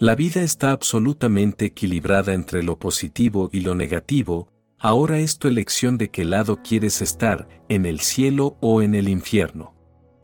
La 0.00 0.14
vida 0.14 0.40
está 0.40 0.70
absolutamente 0.70 1.66
equilibrada 1.66 2.32
entre 2.32 2.62
lo 2.62 2.78
positivo 2.78 3.50
y 3.52 3.60
lo 3.60 3.74
negativo, 3.74 4.48
ahora 4.78 5.18
es 5.18 5.38
tu 5.38 5.46
elección 5.46 5.98
de 5.98 6.08
qué 6.08 6.24
lado 6.24 6.62
quieres 6.62 7.02
estar, 7.02 7.46
en 7.68 7.84
el 7.84 8.00
cielo 8.00 8.56
o 8.62 8.80
en 8.80 8.94
el 8.94 9.10
infierno. 9.10 9.74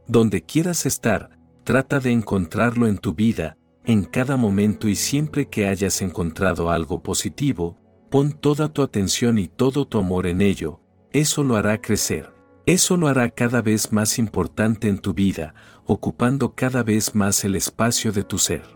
Donde 0.09 0.41
quieras 0.41 0.87
estar, 0.87 1.39
trata 1.63 2.01
de 2.01 2.11
encontrarlo 2.11 2.87
en 2.87 2.97
tu 2.97 3.13
vida, 3.13 3.59
en 3.85 4.05
cada 4.05 4.39
momento 4.39 4.89
y 4.89 4.97
siempre 4.97 5.51
que 5.51 5.67
hayas 5.67 6.01
encontrado 6.01 6.71
algo 6.71 7.03
positivo, 7.03 7.77
pon 8.11 8.33
toda 8.33 8.73
tu 8.73 8.81
atención 8.81 9.37
y 9.37 9.47
todo 9.47 9.87
tu 9.87 9.99
amor 9.99 10.27
en 10.27 10.41
ello, 10.41 10.81
eso 11.13 11.45
lo 11.45 11.55
hará 11.55 11.83
crecer. 11.83 12.33
Eso 12.65 12.97
lo 12.97 13.09
hará 13.09 13.29
cada 13.29 13.61
vez 13.61 13.93
más 13.93 14.19
importante 14.19 14.89
en 14.89 14.99
tu 14.99 15.13
vida, 15.13 15.55
ocupando 15.85 16.55
cada 16.55 16.83
vez 16.83 17.15
más 17.15 17.45
el 17.45 17.55
espacio 17.55 18.11
de 18.11 18.25
tu 18.25 18.39
ser. 18.39 18.76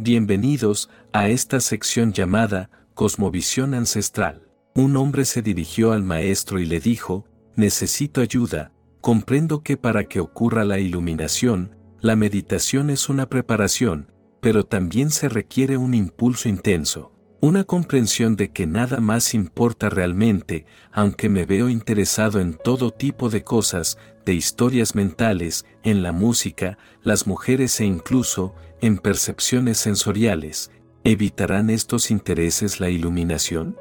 Bienvenidos 0.00 0.90
a 1.12 1.28
esta 1.28 1.58
sección 1.58 2.12
llamada 2.12 2.70
Cosmovisión 2.94 3.74
Ancestral. 3.74 4.46
Un 4.76 4.96
hombre 4.96 5.24
se 5.24 5.42
dirigió 5.42 5.90
al 5.90 6.04
maestro 6.04 6.60
y 6.60 6.66
le 6.66 6.78
dijo, 6.78 7.24
necesito 7.56 8.20
ayuda, 8.20 8.70
comprendo 9.00 9.64
que 9.64 9.76
para 9.76 10.04
que 10.04 10.20
ocurra 10.20 10.64
la 10.64 10.78
iluminación, 10.78 11.74
la 12.00 12.14
meditación 12.14 12.90
es 12.90 13.08
una 13.08 13.28
preparación, 13.28 14.12
pero 14.40 14.64
también 14.64 15.10
se 15.10 15.28
requiere 15.28 15.76
un 15.76 15.94
impulso 15.94 16.48
intenso, 16.48 17.10
una 17.40 17.62
comprensión 17.64 18.34
de 18.34 18.50
que 18.50 18.66
nada 18.66 18.98
más 18.98 19.32
importa 19.32 19.88
realmente, 19.88 20.66
aunque 20.90 21.28
me 21.28 21.46
veo 21.46 21.68
interesado 21.68 22.40
en 22.40 22.54
todo 22.54 22.90
tipo 22.90 23.30
de 23.30 23.44
cosas, 23.44 23.96
de 24.24 24.34
historias 24.34 24.94
mentales, 24.96 25.64
en 25.84 26.02
la 26.02 26.12
música, 26.12 26.78
las 27.02 27.26
mujeres 27.26 27.80
e 27.80 27.84
incluso, 27.84 28.54
en 28.80 28.98
percepciones 28.98 29.78
sensoriales, 29.78 30.72
¿evitarán 31.04 31.70
estos 31.70 32.10
intereses 32.10 32.80
la 32.80 32.90
iluminación? 32.90 33.76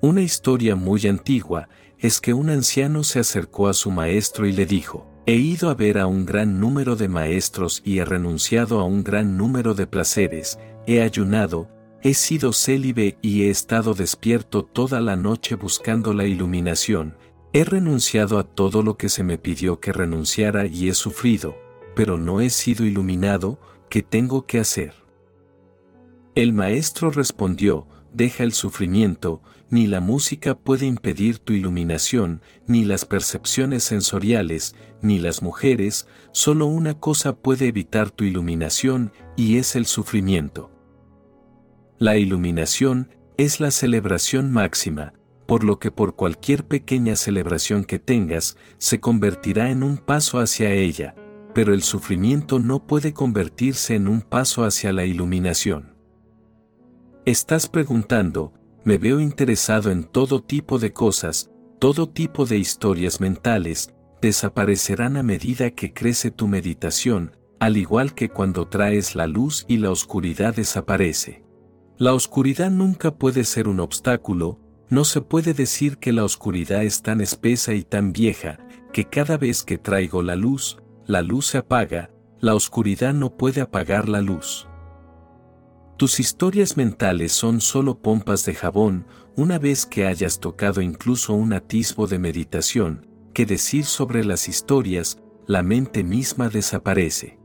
Una 0.00 0.20
historia 0.20 0.74
muy 0.74 1.06
antigua 1.06 1.68
es 1.98 2.20
que 2.20 2.34
un 2.34 2.50
anciano 2.50 3.04
se 3.04 3.20
acercó 3.20 3.68
a 3.68 3.74
su 3.74 3.90
maestro 3.90 4.46
y 4.46 4.52
le 4.52 4.66
dijo, 4.66 5.06
He 5.26 5.36
ido 5.36 5.70
a 5.70 5.74
ver 5.74 5.98
a 5.98 6.06
un 6.06 6.26
gran 6.26 6.60
número 6.60 6.96
de 6.96 7.08
maestros 7.08 7.80
y 7.82 7.98
he 7.98 8.04
renunciado 8.04 8.80
a 8.80 8.84
un 8.84 9.02
gran 9.02 9.38
número 9.38 9.72
de 9.72 9.86
placeres, 9.86 10.58
he 10.86 11.00
ayunado, 11.00 11.70
he 12.04 12.12
sido 12.12 12.52
célibe 12.52 13.16
y 13.22 13.44
he 13.44 13.50
estado 13.50 13.94
despierto 13.94 14.62
toda 14.62 15.00
la 15.00 15.16
noche 15.16 15.54
buscando 15.54 16.12
la 16.12 16.26
iluminación, 16.26 17.16
he 17.54 17.64
renunciado 17.64 18.38
a 18.38 18.44
todo 18.44 18.82
lo 18.82 18.98
que 18.98 19.08
se 19.08 19.24
me 19.24 19.38
pidió 19.38 19.80
que 19.80 19.90
renunciara 19.90 20.66
y 20.66 20.90
he 20.90 20.94
sufrido, 20.94 21.56
pero 21.96 22.18
no 22.18 22.42
he 22.42 22.50
sido 22.50 22.84
iluminado, 22.84 23.58
¿qué 23.88 24.02
tengo 24.02 24.44
que 24.44 24.58
hacer? 24.58 24.92
El 26.34 26.52
maestro 26.52 27.10
respondió, 27.10 27.86
deja 28.12 28.44
el 28.44 28.52
sufrimiento, 28.52 29.40
ni 29.70 29.86
la 29.86 30.00
música 30.00 30.58
puede 30.58 30.84
impedir 30.84 31.38
tu 31.38 31.54
iluminación, 31.54 32.42
ni 32.66 32.84
las 32.84 33.06
percepciones 33.06 33.82
sensoriales, 33.82 34.74
ni 35.00 35.20
las 35.20 35.40
mujeres, 35.40 36.06
solo 36.32 36.66
una 36.66 37.00
cosa 37.00 37.34
puede 37.34 37.66
evitar 37.66 38.10
tu 38.10 38.24
iluminación, 38.24 39.10
y 39.36 39.56
es 39.56 39.74
el 39.74 39.86
sufrimiento. 39.86 40.73
La 41.98 42.16
iluminación 42.16 43.08
es 43.36 43.60
la 43.60 43.70
celebración 43.70 44.50
máxima, 44.50 45.12
por 45.46 45.62
lo 45.62 45.78
que 45.78 45.92
por 45.92 46.16
cualquier 46.16 46.64
pequeña 46.66 47.14
celebración 47.14 47.84
que 47.84 48.00
tengas, 48.00 48.56
se 48.78 48.98
convertirá 48.98 49.70
en 49.70 49.84
un 49.84 49.98
paso 49.98 50.40
hacia 50.40 50.72
ella, 50.72 51.14
pero 51.54 51.72
el 51.72 51.82
sufrimiento 51.82 52.58
no 52.58 52.84
puede 52.84 53.12
convertirse 53.12 53.94
en 53.94 54.08
un 54.08 54.22
paso 54.22 54.64
hacia 54.64 54.92
la 54.92 55.04
iluminación. 55.04 55.94
Estás 57.26 57.68
preguntando, 57.68 58.52
me 58.82 58.98
veo 58.98 59.20
interesado 59.20 59.92
en 59.92 60.02
todo 60.02 60.42
tipo 60.42 60.80
de 60.80 60.92
cosas, 60.92 61.50
todo 61.78 62.08
tipo 62.08 62.44
de 62.44 62.58
historias 62.58 63.20
mentales, 63.20 63.94
desaparecerán 64.20 65.16
a 65.16 65.22
medida 65.22 65.70
que 65.70 65.92
crece 65.92 66.32
tu 66.32 66.48
meditación, 66.48 67.36
al 67.60 67.76
igual 67.76 68.14
que 68.14 68.30
cuando 68.30 68.66
traes 68.66 69.14
la 69.14 69.28
luz 69.28 69.64
y 69.68 69.76
la 69.76 69.90
oscuridad 69.90 70.56
desaparece. 70.56 71.43
La 71.96 72.12
oscuridad 72.12 72.72
nunca 72.72 73.14
puede 73.14 73.44
ser 73.44 73.68
un 73.68 73.78
obstáculo, 73.78 74.58
no 74.90 75.04
se 75.04 75.20
puede 75.20 75.54
decir 75.54 75.98
que 75.98 76.12
la 76.12 76.24
oscuridad 76.24 76.82
es 76.82 77.02
tan 77.02 77.20
espesa 77.20 77.72
y 77.72 77.84
tan 77.84 78.12
vieja, 78.12 78.58
que 78.92 79.04
cada 79.04 79.36
vez 79.36 79.62
que 79.62 79.78
traigo 79.78 80.20
la 80.20 80.34
luz, 80.34 80.78
la 81.06 81.22
luz 81.22 81.46
se 81.46 81.58
apaga, 81.58 82.10
la 82.40 82.56
oscuridad 82.56 83.14
no 83.14 83.36
puede 83.36 83.60
apagar 83.60 84.08
la 84.08 84.20
luz. 84.20 84.66
Tus 85.96 86.18
historias 86.18 86.76
mentales 86.76 87.30
son 87.30 87.60
solo 87.60 88.00
pompas 88.00 88.44
de 88.44 88.54
jabón, 88.54 89.06
una 89.36 89.60
vez 89.60 89.86
que 89.86 90.06
hayas 90.06 90.40
tocado 90.40 90.80
incluso 90.80 91.32
un 91.34 91.52
atisbo 91.52 92.08
de 92.08 92.18
meditación, 92.18 93.06
que 93.32 93.46
decir 93.46 93.84
sobre 93.84 94.24
las 94.24 94.48
historias, 94.48 95.18
la 95.46 95.62
mente 95.62 96.02
misma 96.02 96.48
desaparece. 96.48 97.38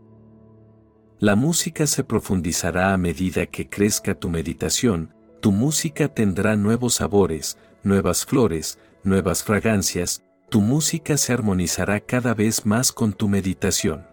La 1.21 1.35
música 1.35 1.85
se 1.85 2.05
profundizará 2.05 2.93
a 2.93 2.97
medida 2.97 3.45
que 3.45 3.67
crezca 3.67 4.15
tu 4.15 4.29
meditación, 4.29 5.13
tu 5.41 5.51
música 5.51 6.07
tendrá 6.07 6.55
nuevos 6.55 6.93
sabores, 6.95 7.57
nuevas 7.83 8.25
flores, 8.25 8.79
nuevas 9.03 9.43
fragancias, 9.43 10.23
tu 10.47 10.61
música 10.61 11.17
se 11.17 11.33
armonizará 11.33 11.99
cada 11.99 12.33
vez 12.33 12.65
más 12.65 12.93
con 12.93 13.11
tu 13.11 13.27
meditación. 13.27 14.07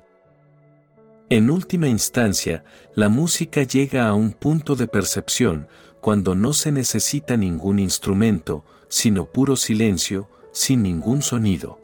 En 1.31 1.49
última 1.49 1.87
instancia, 1.87 2.65
la 2.97 3.09
música 3.09 3.63
llega 3.63 4.09
a 4.09 4.15
un 4.15 4.33
punto 4.33 4.75
de 4.75 4.89
percepción 4.89 5.69
cuando 6.01 6.35
no 6.35 6.53
se 6.53 6.73
necesita 6.73 7.37
ningún 7.37 7.79
instrumento, 7.79 8.65
sino 8.89 9.27
puro 9.27 9.55
silencio, 9.55 10.29
sin 10.51 10.83
ningún 10.83 11.23
sonido. 11.23 11.79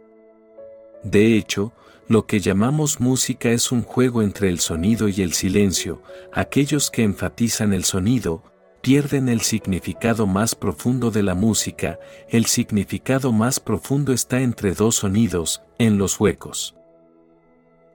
De 1.05 1.37
hecho, 1.37 1.72
lo 2.09 2.27
que 2.27 2.41
llamamos 2.41 3.01
música 3.01 3.51
es 3.51 3.73
un 3.73 3.83
juego 3.83 4.23
entre 4.23 4.49
el 4.49 4.59
sonido 4.59 5.09
y 5.09 5.23
el 5.23 5.33
silencio, 5.33 6.03
aquellos 6.33 6.91
que 6.91 7.03
enfatizan 7.05 7.73
el 7.73 7.85
sonido, 7.85 8.43
pierden 8.83 9.29
el 9.29 9.41
significado 9.43 10.27
más 10.27 10.55
profundo 10.55 11.11
de 11.11 11.23
la 11.23 11.35
música, 11.35 11.99
el 12.29 12.47
significado 12.47 13.33
más 13.33 13.61
profundo 13.61 14.12
está 14.12 14.41
entre 14.41 14.75
dos 14.75 14.97
sonidos, 14.97 15.62
en 15.79 15.99
los 15.99 16.19
huecos. 16.19 16.75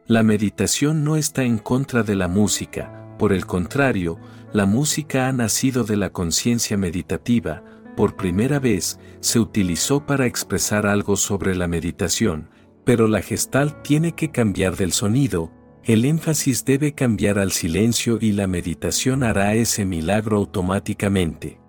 La 0.08 0.24
meditación 0.24 1.04
no 1.04 1.18
está 1.18 1.44
en 1.44 1.58
contra 1.58 2.04
de 2.04 2.16
la 2.16 2.30
música, 2.30 3.16
por 3.20 3.34
el 3.34 3.46
contrario, 3.46 4.18
la 4.54 4.66
música 4.66 5.28
ha 5.28 5.34
nacido 5.34 5.84
de 5.84 5.98
la 5.98 6.12
conciencia 6.12 6.78
meditativa, 6.78 7.64
por 7.98 8.16
primera 8.16 8.60
vez, 8.60 9.00
se 9.20 9.40
utilizó 9.40 10.06
para 10.06 10.26
expresar 10.26 10.86
algo 10.86 11.18
sobre 11.18 11.56
la 11.56 11.68
meditación, 11.68 12.50
pero 12.88 13.10
la 13.10 13.22
gestal 13.22 13.82
tiene 13.82 14.14
que 14.14 14.32
cambiar 14.32 14.78
del 14.78 14.94
sonido, 14.94 15.52
el 15.84 16.06
énfasis 16.06 16.64
debe 16.64 16.94
cambiar 16.94 17.38
al 17.38 17.52
silencio 17.52 18.18
y 18.22 18.32
la 18.32 18.48
meditación 18.48 19.24
hará 19.24 19.56
ese 19.56 19.84
milagro 19.84 20.38
automáticamente. 20.38 21.60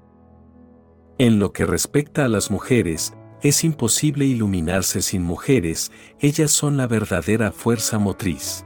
En 1.19 1.41
lo 1.41 1.53
que 1.53 1.67
respecta 1.67 2.25
a 2.25 2.29
las 2.29 2.53
mujeres, 2.53 3.15
es 3.43 3.65
imposible 3.65 4.27
iluminarse 4.27 5.03
sin 5.03 5.25
mujeres, 5.25 5.91
ellas 6.21 6.53
son 6.53 6.77
la 6.77 6.87
verdadera 6.87 7.51
fuerza 7.51 7.99
motriz. 7.99 8.65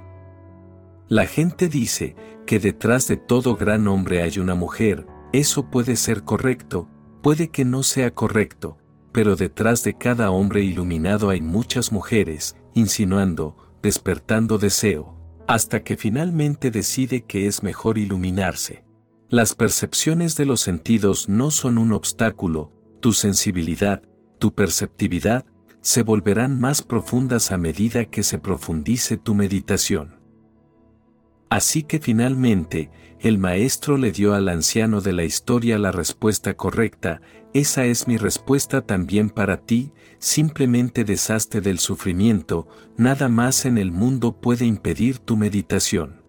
La 1.08 1.24
gente 1.24 1.70
dice 1.70 2.16
que 2.44 2.58
detrás 2.58 3.08
de 3.08 3.16
todo 3.16 3.56
gran 3.56 3.88
hombre 3.88 4.20
hay 4.20 4.38
una 4.38 4.54
mujer, 4.54 5.06
eso 5.32 5.70
puede 5.70 5.96
ser 5.96 6.22
correcto, 6.22 6.86
puede 7.22 7.48
que 7.48 7.64
no 7.64 7.82
sea 7.82 8.10
correcto, 8.10 8.76
pero 9.12 9.36
detrás 9.36 9.84
de 9.84 9.94
cada 9.94 10.30
hombre 10.30 10.62
iluminado 10.62 11.30
hay 11.30 11.40
muchas 11.40 11.92
mujeres, 11.92 12.56
insinuando, 12.74 13.56
despertando 13.82 14.58
deseo, 14.58 15.16
hasta 15.46 15.82
que 15.82 15.96
finalmente 15.96 16.70
decide 16.70 17.22
que 17.22 17.46
es 17.46 17.62
mejor 17.62 17.98
iluminarse. 17.98 18.84
Las 19.28 19.54
percepciones 19.54 20.36
de 20.36 20.46
los 20.46 20.60
sentidos 20.60 21.28
no 21.28 21.50
son 21.50 21.78
un 21.78 21.92
obstáculo, 21.92 22.72
tu 23.00 23.12
sensibilidad, 23.12 24.02
tu 24.38 24.54
perceptividad, 24.54 25.44
se 25.80 26.02
volverán 26.02 26.60
más 26.60 26.82
profundas 26.82 27.50
a 27.50 27.58
medida 27.58 28.04
que 28.04 28.22
se 28.22 28.38
profundice 28.38 29.16
tu 29.16 29.34
meditación. 29.34 30.20
Así 31.50 31.82
que 31.82 31.98
finalmente, 31.98 32.90
el 33.20 33.38
maestro 33.38 33.98
le 33.98 34.10
dio 34.10 34.34
al 34.34 34.48
anciano 34.48 35.00
de 35.00 35.12
la 35.12 35.24
historia 35.24 35.78
la 35.78 35.92
respuesta 35.92 36.54
correcta, 36.54 37.20
esa 37.54 37.84
es 37.84 38.08
mi 38.08 38.16
respuesta 38.16 38.80
también 38.80 39.28
para 39.28 39.58
ti, 39.58 39.92
simplemente 40.18 41.04
deshazte 41.04 41.60
del 41.60 41.78
sufrimiento, 41.78 42.66
nada 42.96 43.28
más 43.28 43.66
en 43.66 43.76
el 43.76 43.92
mundo 43.92 44.40
puede 44.40 44.64
impedir 44.64 45.18
tu 45.18 45.36
meditación. 45.36 46.22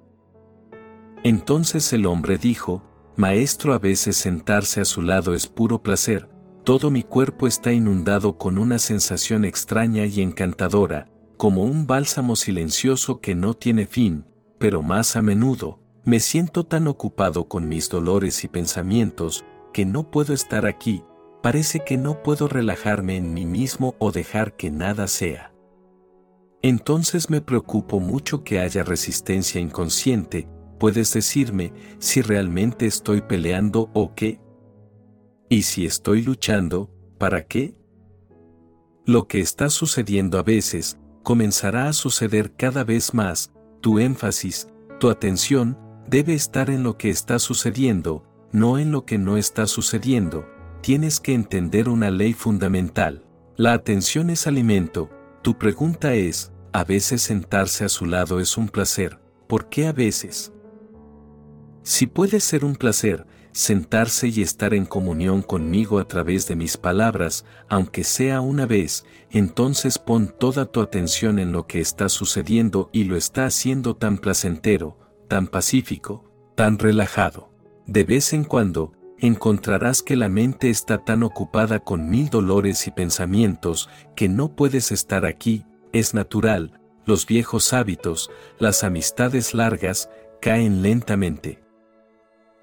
Entonces 1.23 1.93
el 1.93 2.05
hombre 2.05 2.37
dijo, 2.37 2.83
Maestro 3.15 3.73
a 3.73 3.79
veces 3.79 4.17
sentarse 4.17 4.81
a 4.81 4.85
su 4.85 5.01
lado 5.01 5.33
es 5.33 5.47
puro 5.47 5.81
placer, 5.81 6.29
todo 6.65 6.91
mi 6.91 7.03
cuerpo 7.03 7.47
está 7.47 7.71
inundado 7.71 8.37
con 8.37 8.57
una 8.57 8.79
sensación 8.79 9.45
extraña 9.45 10.05
y 10.05 10.21
encantadora, 10.21 11.09
como 11.37 11.63
un 11.63 11.87
bálsamo 11.87 12.35
silencioso 12.35 13.21
que 13.21 13.35
no 13.35 13.53
tiene 13.53 13.85
fin, 13.85 14.25
pero 14.59 14.81
más 14.81 15.15
a 15.15 15.21
menudo, 15.21 15.79
Me 16.05 16.19
siento 16.19 16.65
tan 16.65 16.89
ocupado 16.89 17.47
con 17.47 17.69
mis 17.69 17.87
dolores 17.87 18.43
y 18.43 18.49
pensamientos 18.49 19.45
que 19.71 19.85
no 19.85 20.11
puedo 20.11 20.33
estar 20.33 20.65
aquí, 20.65 21.01
parece 21.43 21.81
que 21.81 21.97
no 21.97 22.23
puedo 22.23 22.47
relajarme 22.47 23.17
en 23.17 23.33
mí 23.33 23.45
mismo 23.45 23.95
o 23.99 24.13
dejar 24.13 24.55
que 24.55 24.71
nada 24.71 25.09
sea. 25.09 25.53
Entonces 26.61 27.29
me 27.29 27.41
preocupo 27.41 27.99
mucho 27.99 28.45
que 28.45 28.61
haya 28.61 28.81
resistencia 28.83 29.59
inconsciente, 29.59 30.47
puedes 30.79 31.13
decirme 31.13 31.73
si 31.99 32.21
realmente 32.21 32.85
estoy 32.85 33.21
peleando 33.21 33.89
o 33.93 34.15
qué. 34.15 34.39
Y 35.49 35.63
si 35.63 35.85
estoy 35.85 36.21
luchando, 36.21 36.89
¿para 37.17 37.45
qué? 37.45 37.75
Lo 39.05 39.27
que 39.27 39.41
está 39.41 39.69
sucediendo 39.69 40.39
a 40.39 40.43
veces, 40.43 40.97
comenzará 41.23 41.89
a 41.89 41.93
suceder 41.93 42.53
cada 42.55 42.85
vez 42.85 43.13
más, 43.13 43.51
tu 43.81 43.99
énfasis, 43.99 44.69
tu 44.97 45.09
atención, 45.09 45.77
debe 46.07 46.35
estar 46.35 46.69
en 46.69 46.83
lo 46.83 46.97
que 46.97 47.09
está 47.09 47.37
sucediendo, 47.37 48.23
no 48.53 48.77
en 48.79 48.93
lo 48.93 49.03
que 49.05 49.17
no 49.17 49.35
está 49.35 49.67
sucediendo. 49.67 50.45
Tienes 50.83 51.21
que 51.21 51.33
entender 51.33 51.88
una 51.88 52.12
ley 52.12 52.33
fundamental. 52.33 53.24
La 53.56 53.71
atención 53.71 54.30
es 54.30 54.47
alimento. 54.47 55.09
Tu 55.41 55.57
pregunta 55.57 56.13
es, 56.13 56.51
¿a 56.74 56.83
veces 56.83 57.21
sentarse 57.21 57.85
a 57.85 57.89
su 57.89 58.06
lado 58.06 58.41
es 58.41 58.57
un 58.57 58.68
placer? 58.68 59.18
¿Por 59.47 59.69
qué 59.69 59.88
a 59.88 59.94
veces? 59.94 60.51
Si 61.83 62.06
puede 62.06 62.41
ser 62.41 62.65
un 62.65 62.75
placer, 62.75 63.25
sentarse 63.53 64.27
y 64.27 64.41
estar 64.41 64.74
en 64.74 64.85
comunión 64.85 65.41
conmigo 65.41 66.00
a 66.00 66.07
través 66.09 66.50
de 66.50 66.57
mis 66.57 66.75
palabras, 66.75 67.45
aunque 67.69 68.03
sea 68.03 68.41
una 68.41 68.65
vez, 68.65 69.06
entonces 69.31 69.97
pon 69.97 70.36
toda 70.38 70.65
tu 70.65 70.81
atención 70.81 71.39
en 71.39 71.53
lo 71.53 71.65
que 71.65 71.79
está 71.79 72.09
sucediendo 72.09 72.89
y 72.91 73.06
lo 73.06 73.15
está 73.15 73.45
haciendo 73.45 73.95
tan 73.95 74.18
placentero, 74.18 74.97
tan 75.29 75.47
pacífico, 75.47 76.29
tan 76.57 76.77
relajado. 76.77 77.53
De 77.88 78.03
vez 78.03 78.33
en 78.33 78.44
cuando, 78.44 78.91
encontrarás 79.27 80.01
que 80.01 80.17
la 80.17 80.27
mente 80.27 80.69
está 80.69 80.97
tan 80.97 81.23
ocupada 81.23 81.79
con 81.79 82.09
mil 82.09 82.29
dolores 82.29 82.87
y 82.87 82.91
pensamientos 82.91 83.89
que 84.17 84.27
no 84.27 84.53
puedes 84.53 84.91
estar 84.91 85.25
aquí, 85.25 85.65
es 85.93 86.13
natural, 86.13 86.81
los 87.05 87.25
viejos 87.25 87.71
hábitos, 87.71 88.29
las 88.59 88.83
amistades 88.83 89.53
largas, 89.53 90.09
caen 90.41 90.81
lentamente. 90.81 91.63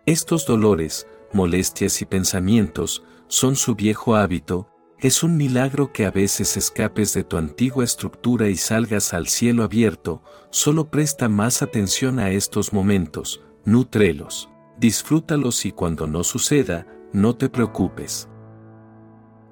Estos 0.04 0.44
dolores, 0.44 1.06
molestias 1.32 2.02
y 2.02 2.04
pensamientos 2.04 3.04
son 3.28 3.56
su 3.56 3.74
viejo 3.74 4.16
hábito, 4.16 4.68
es 4.98 5.22
un 5.22 5.38
milagro 5.38 5.94
que 5.94 6.04
a 6.04 6.10
veces 6.10 6.58
escapes 6.58 7.14
de 7.14 7.24
tu 7.24 7.38
antigua 7.38 7.84
estructura 7.84 8.50
y 8.50 8.56
salgas 8.56 9.14
al 9.14 9.28
cielo 9.28 9.64
abierto, 9.64 10.22
solo 10.50 10.90
presta 10.90 11.30
más 11.30 11.62
atención 11.62 12.18
a 12.18 12.32
estos 12.32 12.74
momentos, 12.74 13.40
nútrelos, 13.64 14.49
disfrútalos 14.80 15.66
y 15.66 15.72
cuando 15.72 16.06
no 16.06 16.24
suceda, 16.24 16.86
no 17.12 17.36
te 17.36 17.50
preocupes. 17.50 18.28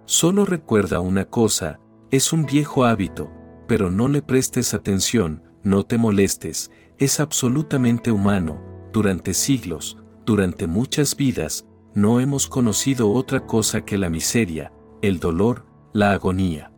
Solo 0.06 0.46
recuerda 0.46 1.00
una 1.00 1.26
cosa, 1.26 1.80
es 2.10 2.32
un 2.32 2.46
viejo 2.46 2.86
hábito, 2.86 3.30
pero 3.66 3.90
no 3.90 4.08
le 4.08 4.22
prestes 4.22 4.72
atención, 4.72 5.42
no 5.62 5.84
te 5.84 5.98
molestes, 5.98 6.70
es 6.96 7.20
absolutamente 7.20 8.10
humano, 8.10 8.58
durante 8.90 9.34
siglos, 9.34 9.98
durante 10.24 10.66
muchas 10.66 11.14
vidas, 11.14 11.66
no 11.94 12.20
hemos 12.20 12.48
conocido 12.48 13.10
otra 13.12 13.44
cosa 13.44 13.84
que 13.84 13.98
la 13.98 14.08
miseria, 14.08 14.72
el 15.02 15.20
dolor, 15.20 15.66
la 15.92 16.12
agonía. 16.12 16.72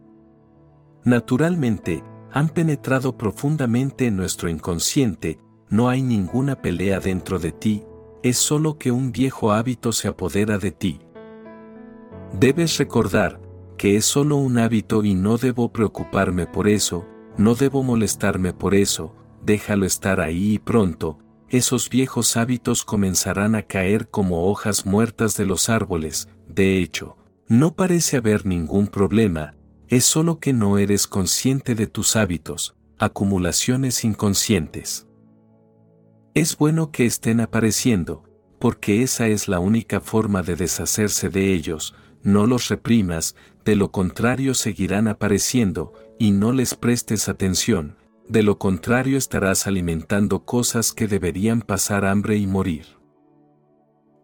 Naturalmente, 1.04 2.02
han 2.32 2.48
penetrado 2.48 3.16
profundamente 3.16 4.06
en 4.06 4.16
nuestro 4.16 4.48
inconsciente, 4.48 5.38
no 5.68 5.88
hay 5.88 6.02
ninguna 6.02 6.60
pelea 6.60 6.98
dentro 6.98 7.38
de 7.38 7.52
ti, 7.52 7.84
es 8.22 8.36
solo 8.36 8.78
que 8.78 8.90
un 8.90 9.12
viejo 9.12 9.52
hábito 9.52 9.92
se 9.92 10.08
apodera 10.08 10.58
de 10.58 10.70
ti. 10.70 11.00
Debes 12.38 12.78
recordar, 12.78 13.40
que 13.76 13.96
es 13.96 14.04
solo 14.04 14.36
un 14.36 14.58
hábito 14.58 15.04
y 15.04 15.14
no 15.14 15.38
debo 15.38 15.72
preocuparme 15.72 16.46
por 16.46 16.68
eso, 16.68 17.06
no 17.36 17.54
debo 17.54 17.82
molestarme 17.82 18.52
por 18.52 18.74
eso, 18.74 19.14
déjalo 19.42 19.86
estar 19.86 20.20
ahí 20.20 20.54
y 20.54 20.58
pronto, 20.58 21.18
esos 21.48 21.88
viejos 21.88 22.36
hábitos 22.36 22.84
comenzarán 22.84 23.54
a 23.54 23.62
caer 23.62 24.08
como 24.08 24.48
hojas 24.48 24.86
muertas 24.86 25.36
de 25.36 25.46
los 25.46 25.68
árboles, 25.68 26.28
de 26.46 26.78
hecho, 26.78 27.16
no 27.48 27.74
parece 27.74 28.18
haber 28.18 28.46
ningún 28.46 28.86
problema, 28.86 29.54
es 29.88 30.04
solo 30.04 30.38
que 30.38 30.52
no 30.52 30.78
eres 30.78 31.08
consciente 31.08 31.74
de 31.74 31.88
tus 31.88 32.14
hábitos, 32.14 32.76
acumulaciones 32.98 34.04
inconscientes. 34.04 35.08
Es 36.34 36.56
bueno 36.56 36.92
que 36.92 37.06
estén 37.06 37.40
apareciendo, 37.40 38.22
porque 38.60 39.02
esa 39.02 39.26
es 39.26 39.48
la 39.48 39.58
única 39.58 40.00
forma 40.00 40.42
de 40.42 40.54
deshacerse 40.54 41.28
de 41.28 41.52
ellos, 41.52 41.96
no 42.22 42.46
los 42.46 42.68
reprimas, 42.68 43.34
de 43.64 43.74
lo 43.74 43.90
contrario 43.90 44.54
seguirán 44.54 45.08
apareciendo, 45.08 45.92
y 46.20 46.30
no 46.30 46.52
les 46.52 46.76
prestes 46.76 47.28
atención, 47.28 47.96
de 48.28 48.44
lo 48.44 48.58
contrario 48.58 49.18
estarás 49.18 49.66
alimentando 49.66 50.44
cosas 50.44 50.92
que 50.92 51.08
deberían 51.08 51.62
pasar 51.62 52.04
hambre 52.04 52.36
y 52.36 52.46
morir. 52.46 52.86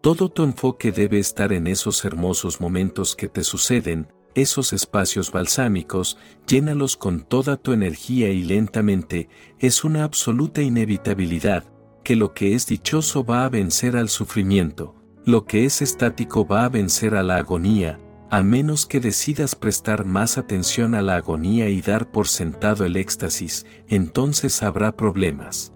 Todo 0.00 0.28
tu 0.28 0.44
enfoque 0.44 0.92
debe 0.92 1.18
estar 1.18 1.52
en 1.52 1.66
esos 1.66 2.04
hermosos 2.04 2.60
momentos 2.60 3.16
que 3.16 3.26
te 3.26 3.42
suceden, 3.42 4.12
esos 4.36 4.72
espacios 4.72 5.32
balsámicos, 5.32 6.18
llénalos 6.46 6.96
con 6.96 7.22
toda 7.22 7.56
tu 7.56 7.72
energía 7.72 8.28
y 8.28 8.44
lentamente, 8.44 9.28
es 9.58 9.82
una 9.82 10.04
absoluta 10.04 10.62
inevitabilidad, 10.62 11.64
que 12.06 12.14
lo 12.14 12.34
que 12.34 12.54
es 12.54 12.68
dichoso 12.68 13.24
va 13.24 13.44
a 13.44 13.48
vencer 13.48 13.96
al 13.96 14.08
sufrimiento, 14.08 14.94
lo 15.24 15.44
que 15.44 15.64
es 15.64 15.82
estático 15.82 16.46
va 16.46 16.64
a 16.64 16.68
vencer 16.68 17.16
a 17.16 17.24
la 17.24 17.38
agonía, 17.38 17.98
a 18.30 18.44
menos 18.44 18.86
que 18.86 19.00
decidas 19.00 19.56
prestar 19.56 20.04
más 20.04 20.38
atención 20.38 20.94
a 20.94 21.02
la 21.02 21.16
agonía 21.16 21.68
y 21.68 21.82
dar 21.82 22.12
por 22.12 22.28
sentado 22.28 22.84
el 22.84 22.94
éxtasis, 22.96 23.66
entonces 23.88 24.62
habrá 24.62 24.96
problemas. 24.96 25.72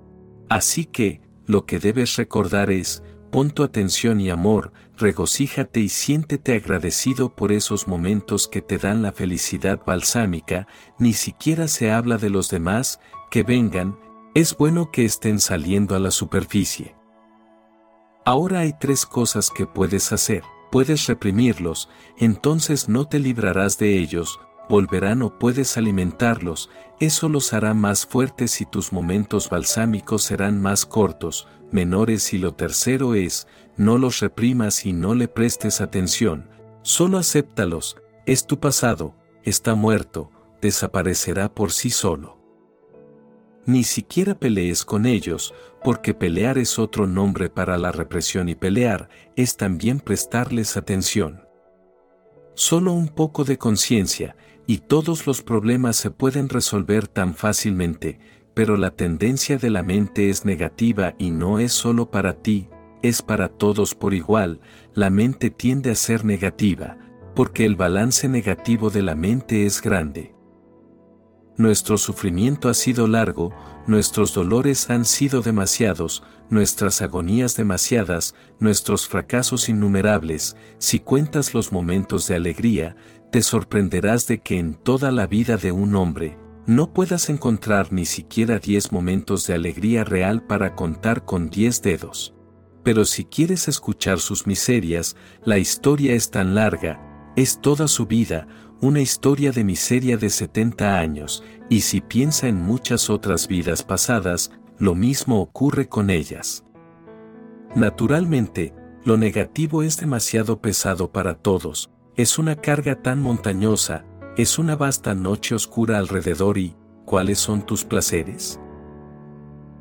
Así 0.49 0.85
que, 0.85 1.21
lo 1.47 1.67
que 1.67 1.81
debes 1.81 2.15
recordar 2.15 2.71
es, 2.71 3.03
pon 3.33 3.51
tu 3.51 3.65
atención 3.65 4.21
y 4.21 4.31
amor, 4.31 4.73
regocíjate 4.99 5.81
y 5.81 5.89
siéntete 5.89 6.55
agradecido 6.55 7.35
por 7.35 7.51
esos 7.51 7.89
momentos 7.89 8.47
que 8.47 8.63
te 8.63 8.79
dan 8.79 9.03
la 9.03 9.11
felicidad 9.11 9.81
balsámica, 9.85 10.69
ni 10.97 11.13
siquiera 11.13 11.67
se 11.67 11.91
habla 11.91 12.19
de 12.19 12.31
los 12.31 12.51
demás, 12.51 13.01
que 13.33 13.43
vengan, 13.43 13.99
es 14.35 14.57
bueno 14.57 14.91
que 14.91 15.05
estén 15.05 15.41
saliendo 15.41 15.97
a 15.97 15.99
la 15.99 16.11
superficie. 16.11 16.95
Ahora 18.25 18.61
hay 18.61 18.75
tres 18.79 19.07
cosas 19.07 19.51
que 19.51 19.67
puedes 19.67 20.13
hacer. 20.13 20.43
Puedes 20.71 21.09
reprimirlos, 21.09 21.89
entonces 22.17 22.89
no 22.89 23.09
te 23.09 23.19
librarás 23.19 23.77
de 23.79 23.99
ellos, 23.99 24.39
volverán 24.69 25.21
o 25.23 25.37
puedes 25.37 25.77
alimentarlos, 25.77 26.71
eso 27.01 27.29
los 27.29 27.53
hará 27.53 27.75
más 27.75 28.07
fuertes 28.07 28.61
y 28.61 28.67
tus 28.67 28.93
momentos 28.93 29.51
balsámicos 29.51 30.23
serán 30.23 30.63
más 30.63 30.87
cortos, 30.87 31.49
menores 31.73 32.33
y 32.33 32.39
lo 32.39 32.55
tercero 32.55 33.17
es, 33.17 33.49
no 33.77 33.99
los 33.99 34.21
reprimas 34.21 34.87
y 34.87 34.93
no 34.93 35.17
le 35.17 35.27
prestes 35.27 35.81
atención, 35.81 36.49
solo 36.83 37.19
acéptalos, 37.19 37.97
es 38.27 38.47
tu 38.47 38.61
pasado, 38.61 39.17
está 39.43 39.75
muerto, 39.75 40.31
desaparecerá 40.63 41.53
por 41.53 41.73
sí 41.73 41.91
solo. 41.91 42.40
Ni 43.71 43.85
siquiera 43.85 44.35
pelees 44.35 44.85
con 44.85 45.07
ellos, 45.07 45.55
porque 45.85 46.13
pelear 46.13 46.59
es 46.59 46.77
otro 46.81 47.07
nombre 47.07 47.51
para 47.51 47.79
la 47.79 47.93
represión 47.93 48.49
y 48.49 48.57
pelear 48.57 49.09
es 49.37 49.57
también 49.57 50.01
prestarles 50.01 50.77
atención. 50.77 51.43
Solo 52.55 52.93
un 52.93 53.07
poco 53.07 53.45
de 53.45 53.59
conciencia, 53.59 54.35
y 54.67 54.79
todos 54.79 55.25
los 55.25 55.43
problemas 55.43 55.95
se 55.95 56.11
pueden 56.11 56.49
resolver 56.49 57.07
tan 57.07 57.37
fácilmente, 57.37 58.19
pero 58.55 58.77
la 58.77 58.91
tendencia 58.91 59.57
de 59.57 59.71
la 59.71 59.85
mente 59.85 60.31
es 60.31 60.45
negativa 60.45 61.15
y 61.17 61.31
no 61.31 61.61
es 61.61 61.71
solo 61.71 62.11
para 62.11 62.43
ti, 62.43 62.69
es 63.03 63.23
para 63.23 63.47
todos 63.47 63.95
por 63.95 64.15
igual, 64.15 64.61
la 64.95 65.11
mente 65.11 65.49
tiende 65.49 65.93
a 65.93 65.95
ser 65.95 66.25
negativa, 66.25 66.99
porque 67.37 67.67
el 67.67 67.77
balance 67.77 68.29
negativo 68.29 68.91
de 68.91 69.03
la 69.03 69.15
mente 69.15 69.65
es 69.65 69.81
grande. 69.81 70.35
Nuestro 71.61 71.99
sufrimiento 71.99 72.71
ha 72.71 72.75
sido 72.75 73.07
largo, 73.07 73.53
nuestros 73.87 74.33
dolores 74.33 74.89
han 74.89 75.05
sido 75.05 75.43
demasiados, 75.43 76.23
nuestras 76.49 77.03
agonías 77.03 77.55
demasiadas, 77.55 78.35
nuestros 78.61 79.07
fracasos 79.07 79.69
innumerables, 79.69 80.57
si 80.79 81.01
cuentas 81.01 81.53
los 81.53 81.71
momentos 81.71 82.27
de 82.27 82.37
alegría, 82.37 82.97
te 83.31 83.43
sorprenderás 83.43 84.27
de 84.27 84.39
que 84.39 84.59
en 84.59 84.73
toda 84.73 85.11
la 85.11 85.27
vida 85.27 85.59
de 85.59 85.71
un 85.71 85.97
hombre, 85.97 86.39
no 86.65 86.95
puedas 86.95 87.29
encontrar 87.29 87.93
ni 87.93 88.07
siquiera 88.07 88.59
diez 88.59 88.91
momentos 88.91 89.47
de 89.47 89.53
alegría 89.53 90.03
real 90.03 90.43
para 90.47 90.75
contar 90.75 91.27
con 91.27 91.51
diez 91.51 91.83
dedos. 91.83 92.33
Pero 92.83 93.05
si 93.05 93.27
quieres 93.27 93.69
escuchar 93.69 94.19
sus 94.21 94.47
miserias, 94.47 95.15
la 95.45 95.59
historia 95.59 96.15
es 96.15 96.31
tan 96.31 96.55
larga, 96.55 97.33
es 97.37 97.61
toda 97.61 97.87
su 97.87 98.07
vida, 98.07 98.49
una 98.81 99.01
historia 99.01 99.53
de 99.53 99.63
miseria 99.63 100.17
de 100.17 100.31
70 100.31 100.99
años, 100.99 101.45
y 101.69 101.83
si 101.83 102.01
piensa 102.01 102.49
en 102.49 102.57
muchas 102.61 103.11
otras 103.11 103.47
vidas 103.47 103.83
pasadas, 103.83 104.53
lo 104.79 104.95
mismo 104.95 105.41
ocurre 105.41 105.89
con 105.89 106.09
ellas. 106.09 106.65
Naturalmente, 107.75 108.75
lo 109.05 109.17
negativo 109.17 109.83
es 109.83 109.99
demasiado 109.99 110.61
pesado 110.61 111.13
para 111.13 111.35
todos, 111.35 111.91
es 112.17 112.39
una 112.39 112.57
carga 112.57 113.01
tan 113.01 113.23
montañosa, 113.23 114.05
es 114.37 114.59
una 114.59 114.77
vasta 114.77 115.15
noche 115.15 115.55
oscura 115.55 115.99
alrededor 115.99 116.59
y, 116.59 116.77
¿cuáles 117.05 117.39
son 117.39 117.67
tus 117.67 117.85
placeres? 117.85 118.61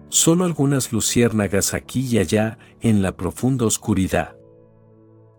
Solo 0.09 0.43
algunas 0.43 0.91
luciérnagas 0.91 1.73
aquí 1.73 2.07
y 2.07 2.17
allá, 2.17 2.57
en 2.81 3.01
la 3.01 3.15
profunda 3.15 3.65
oscuridad. 3.65 4.35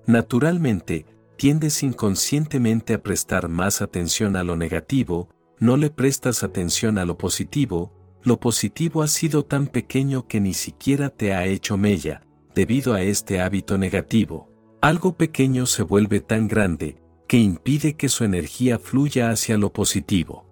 Naturalmente, 0.07 1.07
tiendes 1.41 1.83
inconscientemente 1.83 2.93
a 2.93 3.03
prestar 3.03 3.49
más 3.49 3.81
atención 3.81 4.37
a 4.37 4.45
lo 4.45 4.57
negativo, 4.57 5.31
no 5.59 5.79
le 5.79 5.89
prestas 5.89 6.43
atención 6.43 6.99
a 6.99 7.07
lo 7.07 7.17
positivo, 7.17 7.95
lo 8.23 8.39
positivo 8.39 9.03
ha 9.03 9.09
sido 9.09 9.47
tan 9.47 9.67
pequeño 9.67 10.29
que 10.29 10.39
ni 10.39 10.53
siquiera 10.53 11.09
te 11.09 11.33
ha 11.33 11.47
hecho 11.47 11.79
mella, 11.79 12.21
debido 12.55 12.93
a 12.93 13.01
este 13.01 13.41
hábito 13.41 13.79
negativo. 13.79 14.51
Algo 14.83 15.17
pequeño 15.17 15.65
se 15.65 15.83
vuelve 15.83 16.21
tan 16.21 16.47
grande, 16.47 17.03
que 17.27 17.39
impide 17.39 17.97
que 17.97 18.11
su 18.11 18.25
energía 18.25 18.79
fluya 18.79 19.31
hacia 19.31 19.57
lo 19.57 19.73
positivo. 19.73 20.45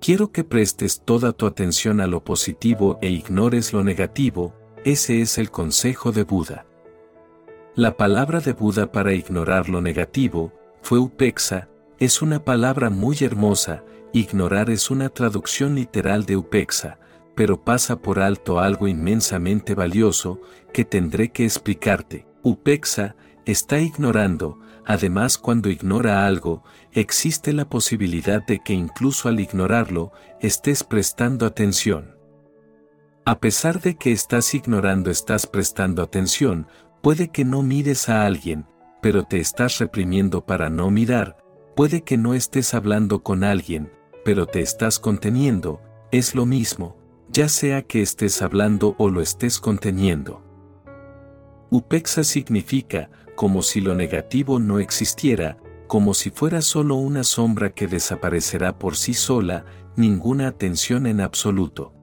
Quiero 0.00 0.30
que 0.30 0.44
prestes 0.44 1.02
toda 1.04 1.32
tu 1.32 1.44
atención 1.44 2.00
a 2.00 2.06
lo 2.06 2.22
positivo 2.22 3.00
e 3.02 3.10
ignores 3.10 3.72
lo 3.72 3.82
negativo, 3.82 4.54
ese 4.84 5.22
es 5.22 5.38
el 5.38 5.50
consejo 5.50 6.12
de 6.12 6.22
Buda. 6.22 6.66
La 7.76 7.98
palabra 7.98 8.40
de 8.40 8.54
Buda 8.54 8.90
para 8.90 9.12
ignorar 9.12 9.68
lo 9.68 9.82
negativo, 9.82 10.50
fue 10.80 10.98
upexa, 10.98 11.68
es 11.98 12.22
una 12.22 12.42
palabra 12.42 12.88
muy 12.88 13.18
hermosa, 13.20 13.84
ignorar 14.14 14.70
es 14.70 14.90
una 14.90 15.10
traducción 15.10 15.74
literal 15.74 16.24
de 16.24 16.38
upexa, 16.38 16.98
pero 17.34 17.62
pasa 17.62 18.00
por 18.00 18.18
alto 18.18 18.60
algo 18.60 18.88
inmensamente 18.88 19.74
valioso 19.74 20.40
que 20.72 20.86
tendré 20.86 21.32
que 21.32 21.44
explicarte. 21.44 22.26
Upexa 22.42 23.14
está 23.44 23.78
ignorando, 23.78 24.58
además 24.86 25.36
cuando 25.36 25.68
ignora 25.68 26.26
algo, 26.26 26.64
existe 26.92 27.52
la 27.52 27.68
posibilidad 27.68 28.42
de 28.42 28.60
que 28.60 28.72
incluso 28.72 29.28
al 29.28 29.38
ignorarlo, 29.38 30.12
estés 30.40 30.82
prestando 30.82 31.44
atención. 31.44 32.16
A 33.28 33.40
pesar 33.40 33.80
de 33.80 33.96
que 33.96 34.12
estás 34.12 34.54
ignorando 34.54 35.10
estás 35.10 35.48
prestando 35.48 36.00
atención, 36.00 36.68
Puede 37.06 37.28
que 37.28 37.44
no 37.44 37.62
mires 37.62 38.08
a 38.08 38.26
alguien, 38.26 38.66
pero 39.00 39.22
te 39.22 39.38
estás 39.38 39.78
reprimiendo 39.78 40.44
para 40.44 40.70
no 40.70 40.90
mirar, 40.90 41.36
puede 41.76 42.02
que 42.02 42.16
no 42.16 42.34
estés 42.34 42.74
hablando 42.74 43.22
con 43.22 43.44
alguien, 43.44 43.92
pero 44.24 44.46
te 44.46 44.58
estás 44.58 44.98
conteniendo, 44.98 45.80
es 46.10 46.34
lo 46.34 46.46
mismo, 46.46 46.96
ya 47.28 47.48
sea 47.48 47.82
que 47.82 48.02
estés 48.02 48.42
hablando 48.42 48.96
o 48.98 49.08
lo 49.08 49.20
estés 49.20 49.60
conteniendo. 49.60 50.42
Upexa 51.70 52.24
significa, 52.24 53.08
como 53.36 53.62
si 53.62 53.80
lo 53.80 53.94
negativo 53.94 54.58
no 54.58 54.80
existiera, 54.80 55.58
como 55.86 56.12
si 56.12 56.30
fuera 56.30 56.60
solo 56.60 56.96
una 56.96 57.22
sombra 57.22 57.70
que 57.70 57.86
desaparecerá 57.86 58.80
por 58.80 58.96
sí 58.96 59.14
sola, 59.14 59.64
ninguna 59.94 60.48
atención 60.48 61.06
en 61.06 61.20
absoluto. 61.20 61.94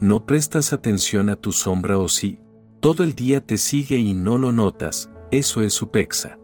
No 0.00 0.26
prestas 0.26 0.72
atención 0.72 1.28
a 1.28 1.36
tu 1.36 1.52
sombra 1.52 1.98
o 1.98 2.08
sí, 2.08 2.40
todo 2.86 3.02
el 3.02 3.16
día 3.16 3.40
te 3.40 3.56
sigue 3.56 3.98
y 3.98 4.14
no 4.14 4.38
lo 4.38 4.52
notas, 4.52 5.10
eso 5.32 5.60
es 5.60 5.72
su 5.72 5.90
pexa. 5.90 6.38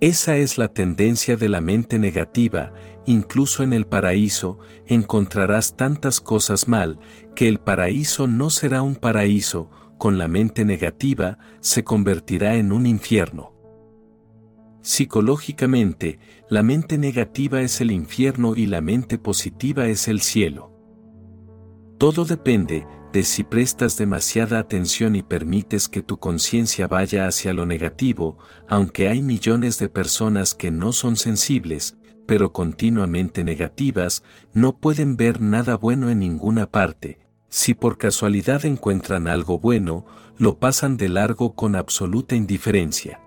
Esa 0.00 0.36
es 0.36 0.58
la 0.58 0.66
tendencia 0.66 1.36
de 1.36 1.48
la 1.48 1.60
mente 1.60 2.00
negativa, 2.00 2.72
incluso 3.06 3.62
en 3.62 3.72
el 3.72 3.86
paraíso, 3.86 4.58
encontrarás 4.88 5.76
tantas 5.76 6.20
cosas 6.20 6.66
mal, 6.66 6.98
que 7.36 7.46
el 7.46 7.60
paraíso 7.60 8.26
no 8.26 8.50
será 8.50 8.82
un 8.82 8.96
paraíso, 8.96 9.70
con 9.96 10.18
la 10.18 10.26
mente 10.26 10.64
negativa, 10.64 11.38
se 11.60 11.84
convertirá 11.84 12.56
en 12.56 12.72
un 12.72 12.84
infierno. 12.84 13.52
Psicológicamente, 14.82 16.18
la 16.50 16.64
mente 16.64 16.98
negativa 16.98 17.60
es 17.60 17.80
el 17.80 17.92
infierno 17.92 18.56
y 18.56 18.66
la 18.66 18.80
mente 18.80 19.18
positiva 19.18 19.86
es 19.86 20.08
el 20.08 20.20
cielo. 20.20 20.72
Todo 21.96 22.24
depende, 22.24 22.88
de 23.12 23.22
si 23.22 23.42
prestas 23.42 23.96
demasiada 23.96 24.58
atención 24.58 25.16
y 25.16 25.22
permites 25.22 25.88
que 25.88 26.02
tu 26.02 26.18
conciencia 26.18 26.86
vaya 26.86 27.26
hacia 27.26 27.52
lo 27.52 27.64
negativo, 27.66 28.38
aunque 28.68 29.08
hay 29.08 29.22
millones 29.22 29.78
de 29.78 29.88
personas 29.88 30.54
que 30.54 30.70
no 30.70 30.92
son 30.92 31.16
sensibles, 31.16 31.96
pero 32.26 32.52
continuamente 32.52 33.44
negativas, 33.44 34.22
no 34.52 34.76
pueden 34.76 35.16
ver 35.16 35.40
nada 35.40 35.76
bueno 35.76 36.10
en 36.10 36.18
ninguna 36.18 36.70
parte. 36.70 37.18
Si 37.48 37.72
por 37.72 37.96
casualidad 37.96 38.66
encuentran 38.66 39.26
algo 39.26 39.58
bueno, 39.58 40.04
lo 40.36 40.58
pasan 40.58 40.98
de 40.98 41.08
largo 41.08 41.54
con 41.54 41.74
absoluta 41.74 42.36
indiferencia. 42.36 43.20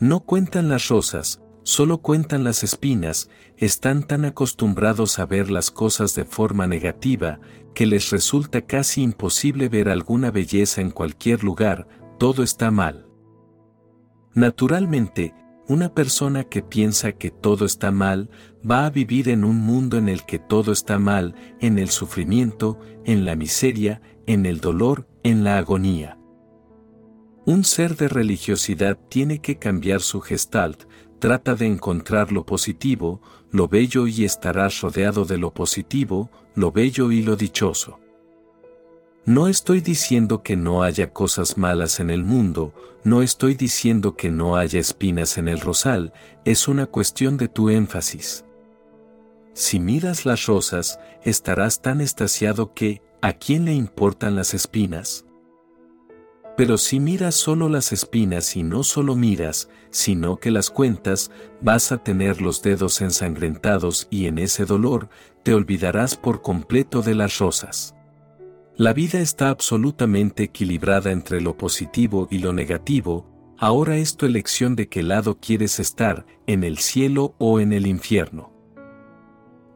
No 0.00 0.20
cuentan 0.20 0.68
las 0.68 0.88
rosas, 0.88 1.40
solo 1.62 1.98
cuentan 1.98 2.44
las 2.44 2.64
espinas, 2.64 3.28
están 3.56 4.02
tan 4.02 4.24
acostumbrados 4.24 5.18
a 5.18 5.26
ver 5.26 5.50
las 5.50 5.70
cosas 5.70 6.14
de 6.14 6.24
forma 6.24 6.66
negativa, 6.66 7.40
que 7.74 7.86
les 7.86 8.10
resulta 8.10 8.62
casi 8.62 9.02
imposible 9.02 9.68
ver 9.68 9.88
alguna 9.88 10.30
belleza 10.30 10.80
en 10.80 10.90
cualquier 10.90 11.44
lugar, 11.44 11.86
todo 12.18 12.42
está 12.42 12.70
mal. 12.70 13.06
Naturalmente, 14.34 15.34
una 15.68 15.92
persona 15.92 16.44
que 16.44 16.62
piensa 16.62 17.12
que 17.12 17.30
todo 17.30 17.66
está 17.66 17.90
mal, 17.92 18.30
va 18.68 18.86
a 18.86 18.90
vivir 18.90 19.28
en 19.28 19.44
un 19.44 19.56
mundo 19.56 19.98
en 19.98 20.08
el 20.08 20.24
que 20.24 20.38
todo 20.38 20.72
está 20.72 20.98
mal, 20.98 21.34
en 21.60 21.78
el 21.78 21.90
sufrimiento, 21.90 22.78
en 23.04 23.26
la 23.26 23.36
miseria, 23.36 24.00
en 24.26 24.46
el 24.46 24.60
dolor, 24.60 25.06
en 25.22 25.44
la 25.44 25.58
agonía. 25.58 26.18
Un 27.44 27.64
ser 27.64 27.96
de 27.96 28.08
religiosidad 28.08 28.98
tiene 29.08 29.40
que 29.40 29.58
cambiar 29.58 30.00
su 30.00 30.20
gestalt, 30.20 30.84
trata 31.18 31.54
de 31.54 31.66
encontrar 31.66 32.32
lo 32.32 32.44
positivo, 32.44 33.20
lo 33.50 33.68
bello 33.68 34.06
y 34.06 34.24
estarás 34.24 34.80
rodeado 34.80 35.24
de 35.24 35.38
lo 35.38 35.52
positivo, 35.52 36.30
lo 36.54 36.72
bello 36.72 37.10
y 37.12 37.22
lo 37.22 37.36
dichoso. 37.36 37.98
No 39.24 39.46
estoy 39.46 39.80
diciendo 39.80 40.42
que 40.42 40.56
no 40.56 40.82
haya 40.82 41.12
cosas 41.12 41.58
malas 41.58 42.00
en 42.00 42.08
el 42.08 42.24
mundo, 42.24 42.72
no 43.04 43.22
estoy 43.22 43.54
diciendo 43.54 44.16
que 44.16 44.30
no 44.30 44.56
haya 44.56 44.80
espinas 44.80 45.36
en 45.36 45.48
el 45.48 45.60
rosal, 45.60 46.12
es 46.44 46.66
una 46.66 46.86
cuestión 46.86 47.36
de 47.36 47.48
tu 47.48 47.68
énfasis. 47.68 48.44
Si 49.52 49.80
miras 49.80 50.24
las 50.24 50.46
rosas, 50.46 50.98
estarás 51.24 51.82
tan 51.82 52.00
estasiado 52.00 52.72
que, 52.72 53.02
¿a 53.20 53.34
quién 53.34 53.66
le 53.66 53.74
importan 53.74 54.34
las 54.34 54.54
espinas? 54.54 55.26
Pero 56.58 56.76
si 56.76 56.98
miras 56.98 57.36
solo 57.36 57.68
las 57.68 57.92
espinas 57.92 58.56
y 58.56 58.64
no 58.64 58.82
solo 58.82 59.14
miras, 59.14 59.68
sino 59.90 60.38
que 60.38 60.50
las 60.50 60.70
cuentas, 60.70 61.30
vas 61.60 61.92
a 61.92 62.02
tener 62.02 62.42
los 62.42 62.62
dedos 62.62 63.00
ensangrentados 63.00 64.08
y 64.10 64.26
en 64.26 64.40
ese 64.40 64.64
dolor, 64.64 65.08
te 65.44 65.54
olvidarás 65.54 66.16
por 66.16 66.42
completo 66.42 67.00
de 67.00 67.14
las 67.14 67.38
rosas. 67.38 67.94
La 68.76 68.92
vida 68.92 69.20
está 69.20 69.50
absolutamente 69.50 70.42
equilibrada 70.42 71.12
entre 71.12 71.40
lo 71.40 71.56
positivo 71.56 72.26
y 72.28 72.38
lo 72.38 72.52
negativo, 72.52 73.54
ahora 73.56 73.96
es 73.96 74.16
tu 74.16 74.26
elección 74.26 74.74
de 74.74 74.88
qué 74.88 75.04
lado 75.04 75.38
quieres 75.38 75.78
estar, 75.78 76.26
en 76.48 76.64
el 76.64 76.78
cielo 76.78 77.36
o 77.38 77.60
en 77.60 77.72
el 77.72 77.86
infierno. 77.86 78.52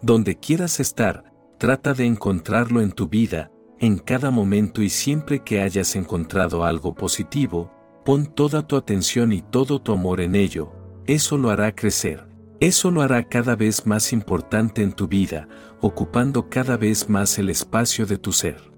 Donde 0.00 0.36
quieras 0.36 0.80
estar, 0.80 1.32
trata 1.58 1.94
de 1.94 2.06
encontrarlo 2.06 2.80
en 2.80 2.90
tu 2.90 3.06
vida, 3.06 3.51
en 3.82 3.98
cada 3.98 4.30
momento 4.30 4.80
y 4.80 4.88
siempre 4.88 5.40
que 5.40 5.60
hayas 5.60 5.96
encontrado 5.96 6.64
algo 6.64 6.94
positivo, 6.94 7.72
pon 8.04 8.26
toda 8.26 8.64
tu 8.64 8.76
atención 8.76 9.32
y 9.32 9.42
todo 9.42 9.82
tu 9.82 9.92
amor 9.92 10.20
en 10.20 10.36
ello, 10.36 10.72
eso 11.08 11.36
lo 11.36 11.50
hará 11.50 11.74
crecer, 11.74 12.28
eso 12.60 12.92
lo 12.92 13.02
hará 13.02 13.24
cada 13.28 13.56
vez 13.56 13.84
más 13.84 14.12
importante 14.12 14.84
en 14.84 14.92
tu 14.92 15.08
vida, 15.08 15.48
ocupando 15.80 16.48
cada 16.48 16.76
vez 16.76 17.08
más 17.08 17.36
el 17.40 17.50
espacio 17.50 18.06
de 18.06 18.18
tu 18.18 18.30
ser. 18.30 18.70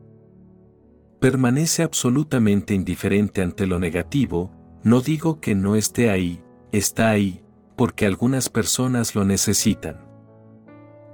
Permanece 1.20 1.82
absolutamente 1.82 2.72
indiferente 2.72 3.42
ante 3.42 3.66
lo 3.66 3.78
negativo, 3.78 4.52
no 4.84 5.02
digo 5.02 5.38
que 5.38 5.54
no 5.54 5.76
esté 5.76 6.08
ahí, 6.08 6.42
está 6.72 7.10
ahí, 7.10 7.44
porque 7.76 8.06
algunas 8.06 8.48
personas 8.48 9.14
lo 9.14 9.26
necesitan. 9.26 10.00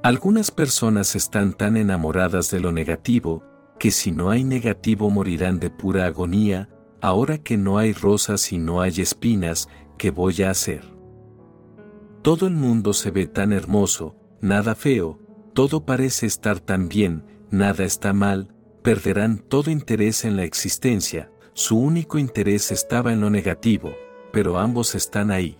Algunas 0.04 0.52
personas 0.52 1.16
están 1.16 1.54
tan 1.54 1.76
enamoradas 1.76 2.52
de 2.52 2.60
lo 2.60 2.70
negativo, 2.70 3.49
que 3.80 3.90
si 3.90 4.12
no 4.12 4.28
hay 4.28 4.44
negativo 4.44 5.08
morirán 5.08 5.58
de 5.58 5.70
pura 5.70 6.04
agonía, 6.04 6.68
ahora 7.00 7.38
que 7.38 7.56
no 7.56 7.78
hay 7.78 7.94
rosas 7.94 8.52
y 8.52 8.58
no 8.58 8.82
hay 8.82 9.00
espinas, 9.00 9.70
¿qué 9.96 10.10
voy 10.10 10.42
a 10.42 10.50
hacer? 10.50 10.84
Todo 12.20 12.46
el 12.46 12.52
mundo 12.52 12.92
se 12.92 13.10
ve 13.10 13.26
tan 13.26 13.54
hermoso, 13.54 14.16
nada 14.42 14.74
feo, 14.74 15.18
todo 15.54 15.86
parece 15.86 16.26
estar 16.26 16.60
tan 16.60 16.90
bien, 16.90 17.24
nada 17.50 17.84
está 17.84 18.12
mal, 18.12 18.54
perderán 18.82 19.38
todo 19.38 19.70
interés 19.70 20.26
en 20.26 20.36
la 20.36 20.44
existencia, 20.44 21.32
su 21.54 21.78
único 21.78 22.18
interés 22.18 22.72
estaba 22.72 23.14
en 23.14 23.22
lo 23.22 23.30
negativo, 23.30 23.94
pero 24.30 24.58
ambos 24.58 24.94
están 24.94 25.30
ahí. 25.30 25.56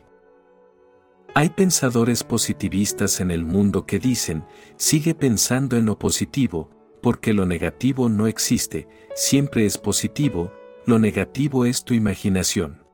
Hay 1.35 1.49
pensadores 1.49 2.23
positivistas 2.23 3.21
en 3.21 3.31
el 3.31 3.47
mundo 3.47 3.87
que 3.87 3.99
dicen, 3.99 4.45
sigue 4.77 5.15
pensando 5.15 5.79
en 5.79 5.87
lo 5.87 5.99
positivo, 5.99 6.80
porque 7.01 7.33
lo 7.33 7.47
negativo 7.47 8.09
no 8.09 8.27
existe, 8.27 8.89
siempre 9.15 9.67
es 9.67 9.79
positivo, 9.79 10.53
lo 10.87 10.99
negativo 10.99 11.65
es 11.65 11.85
tu 11.85 11.95
imaginación. 11.95 12.85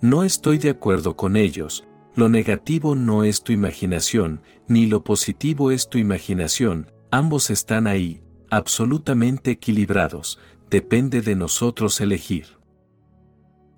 No 0.00 0.22
estoy 0.22 0.58
de 0.58 0.70
acuerdo 0.70 1.16
con 1.16 1.36
ellos, 1.36 1.84
lo 2.14 2.28
negativo 2.28 2.94
no 2.94 3.24
es 3.24 3.42
tu 3.42 3.52
imaginación, 3.52 4.42
ni 4.66 4.86
lo 4.86 5.04
positivo 5.04 5.70
es 5.70 5.88
tu 5.88 5.98
imaginación, 5.98 6.90
ambos 7.10 7.50
están 7.50 7.86
ahí, 7.86 8.22
absolutamente 8.50 9.50
equilibrados, 9.50 10.38
depende 10.70 11.20
de 11.20 11.34
nosotros 11.34 12.00
elegir. 12.00 12.58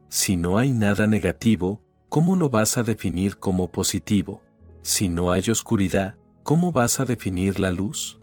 Si 0.09 0.37
no 0.37 0.59
hay 0.59 0.73
nada 0.73 1.07
negativo, 1.07 1.83
¿cómo 2.09 2.37
lo 2.37 2.51
vas 2.51 2.77
a 2.79 2.83
definir 2.83 3.37
como 3.39 3.71
positivo? 3.71 4.43
Si 4.83 5.09
no 5.09 5.33
hay 5.33 5.49
oscuridad, 5.51 6.17
¿cómo 6.43 6.73
vas 6.73 7.01
a 7.01 7.05
definir 7.05 7.61
la 7.61 7.71
luz? 7.71 8.20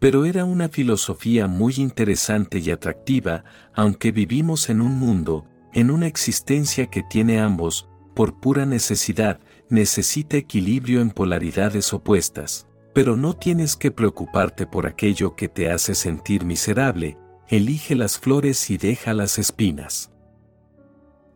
Pero 0.00 0.24
era 0.24 0.44
una 0.44 0.68
filosofía 0.68 1.46
muy 1.46 1.74
interesante 1.76 2.58
y 2.58 2.70
atractiva, 2.70 3.44
aunque 3.74 4.10
vivimos 4.10 4.70
en 4.70 4.80
un 4.80 4.98
mundo, 4.98 5.46
en 5.72 5.90
una 5.90 6.06
existencia 6.06 6.86
que 6.86 7.02
tiene 7.02 7.38
ambos, 7.38 7.88
por 8.14 8.40
pura 8.40 8.66
necesidad, 8.66 9.38
necesita 9.68 10.36
equilibrio 10.36 11.00
en 11.00 11.10
polaridades 11.10 11.92
opuestas. 11.92 12.66
Pero 12.92 13.16
no 13.16 13.34
tienes 13.34 13.76
que 13.76 13.90
preocuparte 13.92 14.66
por 14.66 14.86
aquello 14.86 15.36
que 15.36 15.48
te 15.48 15.70
hace 15.70 15.94
sentir 15.94 16.44
miserable, 16.44 17.16
elige 17.48 17.94
las 17.94 18.18
flores 18.18 18.70
y 18.70 18.78
deja 18.78 19.12
las 19.12 19.38
espinas. 19.38 20.10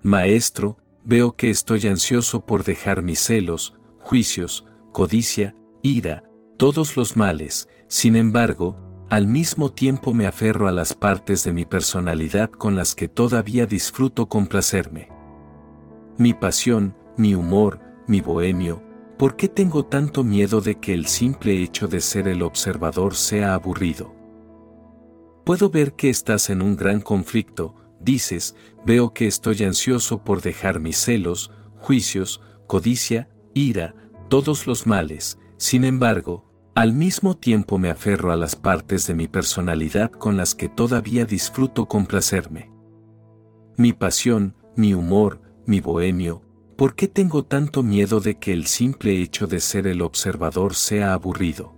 Maestro, 0.02 0.78
veo 1.04 1.37
que 1.37 1.50
estoy 1.50 1.87
ansioso 1.87 2.44
por 2.44 2.64
dejar 2.64 3.02
mis 3.02 3.21
celos, 3.21 3.75
juicios, 4.00 4.64
codicia, 4.92 5.54
ira, 5.83 6.25
todos 6.56 6.97
los 6.97 7.16
males, 7.16 7.68
sin 7.88 8.16
embargo, 8.16 8.76
al 9.10 9.26
mismo 9.26 9.70
tiempo 9.70 10.14
me 10.14 10.26
aferro 10.26 10.66
a 10.66 10.72
las 10.72 10.94
partes 10.94 11.44
de 11.44 11.52
mi 11.52 11.64
personalidad 11.64 12.50
con 12.50 12.74
las 12.74 12.94
que 12.94 13.08
todavía 13.08 13.66
disfruto 13.66 14.26
complacerme. 14.26 15.08
Mi 16.16 16.32
pasión, 16.32 16.96
mi 17.16 17.34
humor, 17.34 17.80
mi 18.06 18.20
bohemio, 18.20 18.82
¿por 19.18 19.36
qué 19.36 19.48
tengo 19.48 19.84
tanto 19.84 20.24
miedo 20.24 20.60
de 20.60 20.76
que 20.76 20.94
el 20.94 21.06
simple 21.06 21.62
hecho 21.62 21.86
de 21.86 22.00
ser 22.00 22.28
el 22.28 22.42
observador 22.42 23.14
sea 23.14 23.54
aburrido? 23.54 24.14
Puedo 25.44 25.70
ver 25.70 25.92
que 25.92 26.08
estás 26.08 26.48
en 26.50 26.62
un 26.62 26.74
gran 26.74 27.00
conflicto, 27.00 27.74
dices, 28.00 28.56
veo 28.86 29.12
que 29.12 29.26
estoy 29.26 29.62
ansioso 29.64 30.24
por 30.24 30.40
dejar 30.40 30.80
mis 30.80 30.96
celos, 30.96 31.50
juicios, 31.76 32.40
codicia, 32.66 33.28
ira, 33.52 33.94
todos 34.28 34.66
los 34.66 34.86
males, 34.86 35.38
sin 35.58 35.84
embargo, 35.84 36.53
al 36.74 36.92
mismo 36.92 37.36
tiempo 37.36 37.78
me 37.78 37.88
aferro 37.88 38.32
a 38.32 38.36
las 38.36 38.56
partes 38.56 39.06
de 39.06 39.14
mi 39.14 39.28
personalidad 39.28 40.10
con 40.10 40.36
las 40.36 40.56
que 40.56 40.68
todavía 40.68 41.24
disfruto 41.24 41.86
complacerme. 41.86 42.70
Mi 43.76 43.92
pasión, 43.92 44.56
mi 44.74 44.92
humor, 44.92 45.40
mi 45.66 45.80
bohemio, 45.80 46.42
¿por 46.76 46.96
qué 46.96 47.06
tengo 47.06 47.44
tanto 47.44 47.84
miedo 47.84 48.18
de 48.20 48.38
que 48.38 48.52
el 48.52 48.66
simple 48.66 49.22
hecho 49.22 49.46
de 49.46 49.60
ser 49.60 49.86
el 49.86 50.02
observador 50.02 50.74
sea 50.74 51.12
aburrido? 51.12 51.74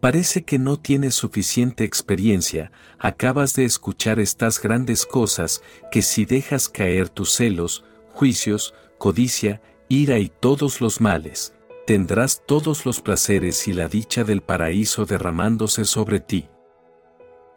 Parece 0.00 0.42
que 0.44 0.58
no 0.58 0.78
tienes 0.78 1.14
suficiente 1.14 1.84
experiencia, 1.84 2.72
acabas 2.98 3.54
de 3.54 3.66
escuchar 3.66 4.18
estas 4.18 4.60
grandes 4.60 5.06
cosas 5.06 5.62
que 5.92 6.02
si 6.02 6.24
dejas 6.24 6.68
caer 6.68 7.08
tus 7.08 7.34
celos, 7.34 7.84
juicios, 8.12 8.74
codicia, 8.98 9.62
ira 9.88 10.18
y 10.18 10.28
todos 10.28 10.80
los 10.80 11.00
males, 11.00 11.54
tendrás 11.90 12.44
todos 12.46 12.86
los 12.86 13.00
placeres 13.00 13.66
y 13.66 13.72
la 13.72 13.88
dicha 13.88 14.22
del 14.22 14.42
paraíso 14.42 15.06
derramándose 15.06 15.84
sobre 15.84 16.20
ti. 16.20 16.46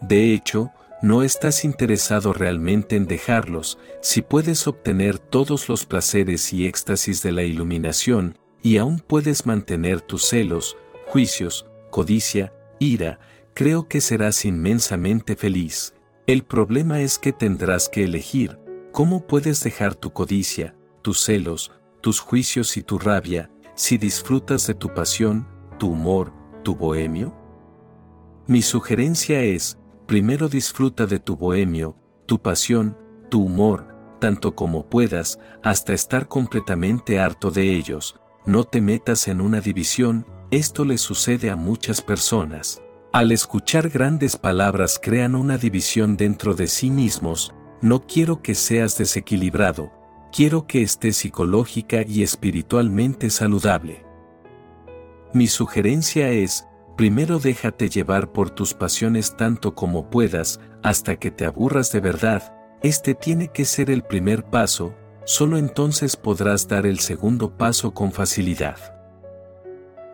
De 0.01 0.33
hecho, 0.33 0.71
no 1.03 1.21
estás 1.21 1.63
interesado 1.63 2.33
realmente 2.33 2.95
en 2.95 3.05
dejarlos, 3.05 3.77
si 4.01 4.23
puedes 4.23 4.65
obtener 4.65 5.19
todos 5.19 5.69
los 5.69 5.85
placeres 5.85 6.51
y 6.51 6.65
éxtasis 6.65 7.21
de 7.21 7.31
la 7.31 7.43
iluminación, 7.43 8.39
y 8.63 8.77
aún 8.77 9.01
puedes 9.05 9.45
mantener 9.45 10.01
tus 10.01 10.25
celos, 10.25 10.77
juicios, 11.05 11.67
codicia, 11.91 12.51
ira, 12.79 13.19
creo 13.53 13.87
que 13.87 14.01
serás 14.01 14.45
inmensamente 14.45 15.35
feliz. 15.35 15.93
El 16.25 16.41
problema 16.43 17.01
es 17.01 17.19
que 17.19 17.33
tendrás 17.33 17.87
que 17.87 18.03
elegir 18.03 18.57
cómo 18.91 19.27
puedes 19.27 19.63
dejar 19.63 19.93
tu 19.93 20.11
codicia, 20.11 20.73
tus 21.03 21.23
celos, 21.23 21.71
tus 22.01 22.19
juicios 22.19 22.77
y 22.77 22.81
tu 22.81 22.97
rabia, 22.97 23.51
si 23.75 23.97
disfrutas 23.97 24.67
de 24.67 24.73
tu 24.73 24.93
pasión, 24.93 25.47
tu 25.77 25.89
humor, 25.89 26.31
tu 26.63 26.75
bohemio. 26.75 27.35
Mi 28.47 28.61
sugerencia 28.61 29.41
es, 29.41 29.77
primero 30.05 30.49
disfruta 30.49 31.05
de 31.05 31.19
tu 31.19 31.35
bohemio, 31.35 31.95
tu 32.25 32.41
pasión, 32.41 32.97
tu 33.29 33.43
humor, 33.43 33.87
tanto 34.19 34.55
como 34.55 34.89
puedas, 34.89 35.39
hasta 35.63 35.93
estar 35.93 36.27
completamente 36.27 37.19
harto 37.19 37.51
de 37.51 37.75
ellos, 37.75 38.19
no 38.45 38.63
te 38.63 38.81
metas 38.81 39.27
en 39.27 39.41
una 39.41 39.61
división, 39.61 40.25
esto 40.51 40.85
le 40.85 40.97
sucede 40.97 41.49
a 41.49 41.55
muchas 41.55 42.01
personas. 42.01 42.81
Al 43.11 43.31
escuchar 43.31 43.89
grandes 43.89 44.37
palabras 44.37 44.99
crean 45.01 45.35
una 45.35 45.57
división 45.57 46.17
dentro 46.17 46.53
de 46.53 46.67
sí 46.67 46.89
mismos, 46.89 47.53
no 47.81 48.05
quiero 48.05 48.41
que 48.41 48.55
seas 48.55 48.97
desequilibrado, 48.97 49.91
quiero 50.33 50.65
que 50.65 50.81
estés 50.81 51.17
psicológica 51.17 52.01
y 52.01 52.23
espiritualmente 52.23 53.29
saludable. 53.29 54.03
Mi 55.31 55.45
sugerencia 55.45 56.29
es, 56.31 56.67
primero 56.97 57.37
déjate 57.37 57.87
llevar 57.87 58.31
por 58.31 58.49
tus 58.49 58.73
pasiones 58.73 59.37
tanto 59.37 59.75
como 59.75 60.09
puedas, 60.09 60.59
hasta 60.81 61.17
que 61.17 61.29
te 61.29 61.45
aburras 61.45 61.91
de 61.91 61.99
verdad, 61.99 62.55
este 62.81 63.13
tiene 63.13 63.49
que 63.49 63.63
ser 63.63 63.91
el 63.91 64.01
primer 64.01 64.43
paso, 64.43 64.95
solo 65.23 65.57
entonces 65.57 66.17
podrás 66.17 66.67
dar 66.67 66.87
el 66.87 66.99
segundo 66.99 67.55
paso 67.55 67.93
con 67.93 68.11
facilidad. 68.11 68.77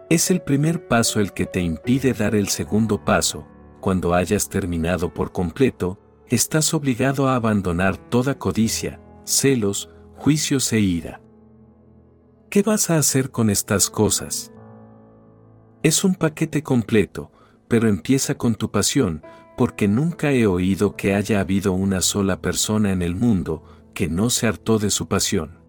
Es 0.09 0.31
el 0.31 0.41
primer 0.41 0.87
paso 0.87 1.21
el 1.21 1.31
que 1.31 1.45
te 1.45 1.61
impide 1.61 2.13
dar 2.13 2.35
el 2.35 2.49
segundo 2.49 3.05
paso, 3.05 3.47
cuando 3.79 4.13
hayas 4.13 4.49
terminado 4.49 5.13
por 5.13 5.31
completo, 5.31 5.97
estás 6.27 6.73
obligado 6.73 7.29
a 7.29 7.35
abandonar 7.35 7.95
toda 7.97 8.37
codicia, 8.37 8.99
celos, 9.23 9.89
juicios 10.19 10.73
e 10.73 10.81
ira. 10.81 11.21
¿Qué 12.49 12.61
vas 12.61 12.89
a 12.89 12.97
hacer 12.97 13.31
con 13.31 13.49
estas 13.49 13.89
cosas? 13.89 14.51
Es 15.81 16.03
un 16.03 16.13
paquete 16.13 16.61
completo, 16.61 17.31
pero 17.69 17.87
empieza 17.87 18.35
con 18.35 18.55
tu 18.55 18.69
pasión, 18.69 19.23
porque 19.55 19.87
nunca 19.87 20.33
he 20.33 20.45
oído 20.45 20.97
que 20.97 21.15
haya 21.15 21.39
habido 21.39 21.71
una 21.71 22.01
sola 22.01 22.41
persona 22.41 22.91
en 22.91 23.01
el 23.01 23.15
mundo 23.15 23.63
que 23.93 24.09
no 24.09 24.29
se 24.29 24.45
hartó 24.45 24.77
de 24.77 24.89
su 24.89 25.07
pasión. 25.07 25.59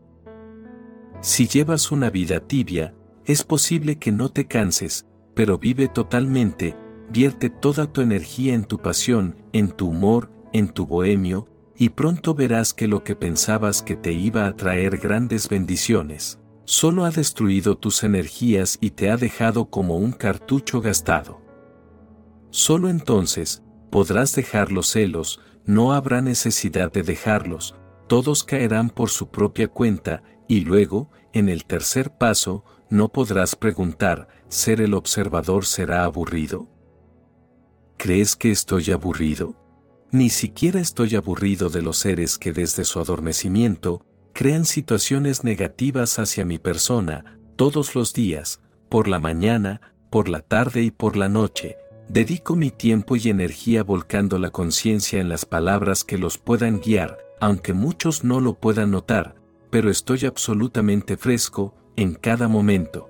Si 1.20 1.46
llevas 1.46 1.92
una 1.92 2.10
vida 2.10 2.40
tibia, 2.40 2.92
es 3.26 3.44
posible 3.44 4.00
que 4.00 4.10
no 4.10 4.30
te 4.30 4.48
canses, 4.48 5.06
pero 5.34 5.58
vive 5.58 5.86
totalmente, 5.86 6.76
vierte 7.08 7.50
toda 7.50 7.92
tu 7.92 8.00
energía 8.00 8.54
en 8.54 8.64
tu 8.64 8.78
pasión, 8.78 9.36
en 9.52 9.68
tu 9.70 9.90
humor, 9.90 10.28
en 10.52 10.70
tu 10.70 10.86
bohemio, 10.86 11.46
y 11.80 11.88
pronto 11.88 12.34
verás 12.34 12.74
que 12.74 12.86
lo 12.86 13.04
que 13.04 13.16
pensabas 13.16 13.82
que 13.82 13.96
te 13.96 14.12
iba 14.12 14.46
a 14.46 14.54
traer 14.54 14.98
grandes 14.98 15.48
bendiciones, 15.48 16.38
solo 16.66 17.06
ha 17.06 17.10
destruido 17.10 17.78
tus 17.78 18.04
energías 18.04 18.76
y 18.82 18.90
te 18.90 19.10
ha 19.10 19.16
dejado 19.16 19.70
como 19.70 19.96
un 19.96 20.12
cartucho 20.12 20.82
gastado. 20.82 21.40
Solo 22.50 22.90
entonces, 22.90 23.62
podrás 23.88 24.34
dejar 24.34 24.72
los 24.72 24.88
celos, 24.88 25.40
no 25.64 25.94
habrá 25.94 26.20
necesidad 26.20 26.92
de 26.92 27.02
dejarlos, 27.02 27.74
todos 28.08 28.44
caerán 28.44 28.90
por 28.90 29.08
su 29.08 29.30
propia 29.30 29.68
cuenta, 29.68 30.22
y 30.48 30.60
luego, 30.60 31.10
en 31.32 31.48
el 31.48 31.64
tercer 31.64 32.10
paso, 32.10 32.62
no 32.90 33.08
podrás 33.08 33.56
preguntar, 33.56 34.28
¿ser 34.48 34.82
el 34.82 34.92
observador 34.92 35.64
será 35.64 36.04
aburrido? 36.04 36.68
¿Crees 37.96 38.36
que 38.36 38.50
estoy 38.50 38.90
aburrido? 38.90 39.59
Ni 40.12 40.28
siquiera 40.28 40.80
estoy 40.80 41.14
aburrido 41.14 41.68
de 41.68 41.82
los 41.82 41.98
seres 41.98 42.36
que 42.36 42.52
desde 42.52 42.84
su 42.84 42.98
adormecimiento, 42.98 44.04
crean 44.32 44.64
situaciones 44.64 45.44
negativas 45.44 46.18
hacia 46.18 46.44
mi 46.44 46.58
persona, 46.58 47.38
todos 47.54 47.94
los 47.94 48.12
días, 48.12 48.60
por 48.88 49.06
la 49.06 49.20
mañana, 49.20 49.80
por 50.10 50.28
la 50.28 50.40
tarde 50.40 50.82
y 50.82 50.90
por 50.90 51.16
la 51.16 51.28
noche, 51.28 51.76
dedico 52.08 52.56
mi 52.56 52.72
tiempo 52.72 53.14
y 53.14 53.28
energía 53.28 53.84
volcando 53.84 54.40
la 54.40 54.50
conciencia 54.50 55.20
en 55.20 55.28
las 55.28 55.44
palabras 55.44 56.02
que 56.02 56.18
los 56.18 56.38
puedan 56.38 56.80
guiar, 56.80 57.18
aunque 57.40 57.72
muchos 57.72 58.24
no 58.24 58.40
lo 58.40 58.54
puedan 58.54 58.90
notar, 58.90 59.36
pero 59.70 59.90
estoy 59.90 60.26
absolutamente 60.26 61.16
fresco, 61.16 61.74
en 61.94 62.14
cada 62.14 62.48
momento. 62.48 63.08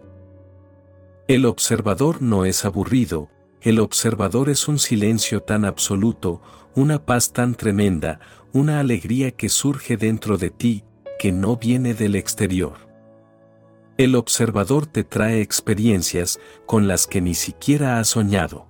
El 1.28 1.46
observador 1.46 2.20
no 2.20 2.44
es 2.44 2.66
aburrido, 2.66 3.30
el 3.62 3.78
observador 3.78 4.48
es 4.48 4.68
un 4.68 4.78
silencio 4.78 5.42
tan 5.42 5.64
absoluto, 5.64 6.40
una 6.74 7.04
paz 7.04 7.32
tan 7.32 7.54
tremenda, 7.54 8.20
una 8.52 8.80
alegría 8.80 9.32
que 9.32 9.48
surge 9.48 9.96
dentro 9.96 10.38
de 10.38 10.50
ti, 10.50 10.84
que 11.18 11.30
no 11.32 11.56
viene 11.56 11.94
del 11.94 12.16
exterior. 12.16 12.88
El 13.98 14.16
observador 14.16 14.86
te 14.86 15.04
trae 15.04 15.42
experiencias 15.42 16.40
con 16.64 16.88
las 16.88 17.06
que 17.06 17.20
ni 17.20 17.34
siquiera 17.34 17.98
has 17.98 18.08
soñado. 18.08 18.66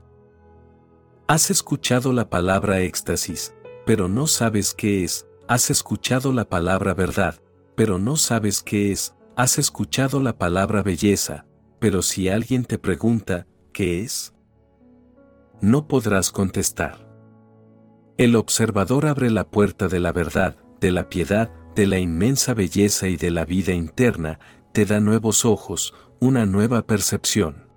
Has 1.28 1.50
escuchado 1.50 2.12
la 2.12 2.28
palabra 2.28 2.80
éxtasis, 2.80 3.54
pero 3.86 4.08
no 4.08 4.26
sabes 4.26 4.74
qué 4.74 5.04
es, 5.04 5.28
has 5.46 5.70
escuchado 5.70 6.32
la 6.32 6.48
palabra 6.48 6.94
verdad, 6.94 7.40
pero 7.76 8.00
no 8.00 8.16
sabes 8.16 8.62
qué 8.62 8.90
es, 8.90 9.14
has 9.36 9.58
escuchado 9.58 10.18
la 10.18 10.36
palabra 10.36 10.82
belleza, 10.82 11.46
pero 11.78 12.02
si 12.02 12.28
alguien 12.28 12.64
te 12.64 12.78
pregunta, 12.78 13.46
¿qué 13.72 14.02
es? 14.02 14.34
No 15.62 15.86
podrás 15.86 16.30
contestar. 16.30 17.06
El 18.16 18.34
observador 18.36 19.06
abre 19.06 19.30
la 19.30 19.48
puerta 19.48 19.88
de 19.88 20.00
la 20.00 20.10
verdad, 20.10 20.56
de 20.80 20.90
la 20.90 21.10
piedad, 21.10 21.50
de 21.74 21.86
la 21.86 21.98
inmensa 21.98 22.54
belleza 22.54 23.08
y 23.08 23.16
de 23.16 23.30
la 23.30 23.44
vida 23.44 23.72
interna, 23.72 24.38
te 24.72 24.86
da 24.86 25.00
nuevos 25.00 25.44
ojos, 25.44 25.92
una 26.18 26.46
nueva 26.46 26.86
percepción. 26.86 27.68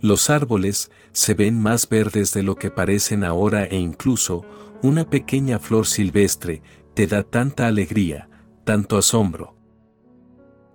Los 0.00 0.28
árboles 0.28 0.90
se 1.12 1.34
ven 1.34 1.60
más 1.60 1.88
verdes 1.88 2.34
de 2.34 2.42
lo 2.42 2.56
que 2.56 2.70
parecen 2.70 3.22
ahora 3.22 3.64
e 3.64 3.76
incluso 3.76 4.44
una 4.82 5.08
pequeña 5.08 5.58
flor 5.60 5.86
silvestre 5.86 6.62
te 6.94 7.06
da 7.06 7.22
tanta 7.22 7.66
alegría, 7.66 8.28
tanto 8.64 8.98
asombro. 8.98 9.56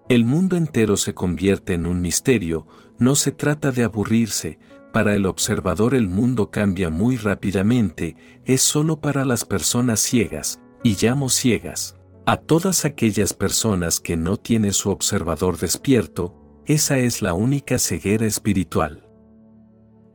El 0.08 0.26
mundo 0.26 0.56
entero 0.56 0.98
se 0.98 1.14
convierte 1.14 1.74
en 1.74 1.86
un 1.86 2.02
misterio, 2.02 2.66
no 2.98 3.16
se 3.16 3.32
trata 3.32 3.72
de 3.72 3.84
aburrirse, 3.84 4.60
para 4.92 5.16
el 5.16 5.26
observador 5.26 5.96
el 5.96 6.08
mundo 6.08 6.52
cambia 6.52 6.90
muy 6.90 7.18
rápidamente, 7.18 8.16
es 8.46 8.62
solo 8.62 9.00
para 9.00 9.26
las 9.26 9.46
personas 9.46 10.00
ciegas, 10.00 10.60
y 10.84 10.96
llamo 11.02 11.30
ciegas. 11.30 11.98
A 12.26 12.38
todas 12.38 12.86
aquellas 12.86 13.34
personas 13.34 14.00
que 14.00 14.18
no 14.18 14.38
tienen 14.38 14.74
su 14.74 14.90
observador 14.90 15.58
despierto, 15.58 16.36
esa 16.66 17.00
es 17.00 17.22
la 17.22 17.34
única 17.34 17.80
ceguera 17.80 18.26
espiritual. 18.26 19.10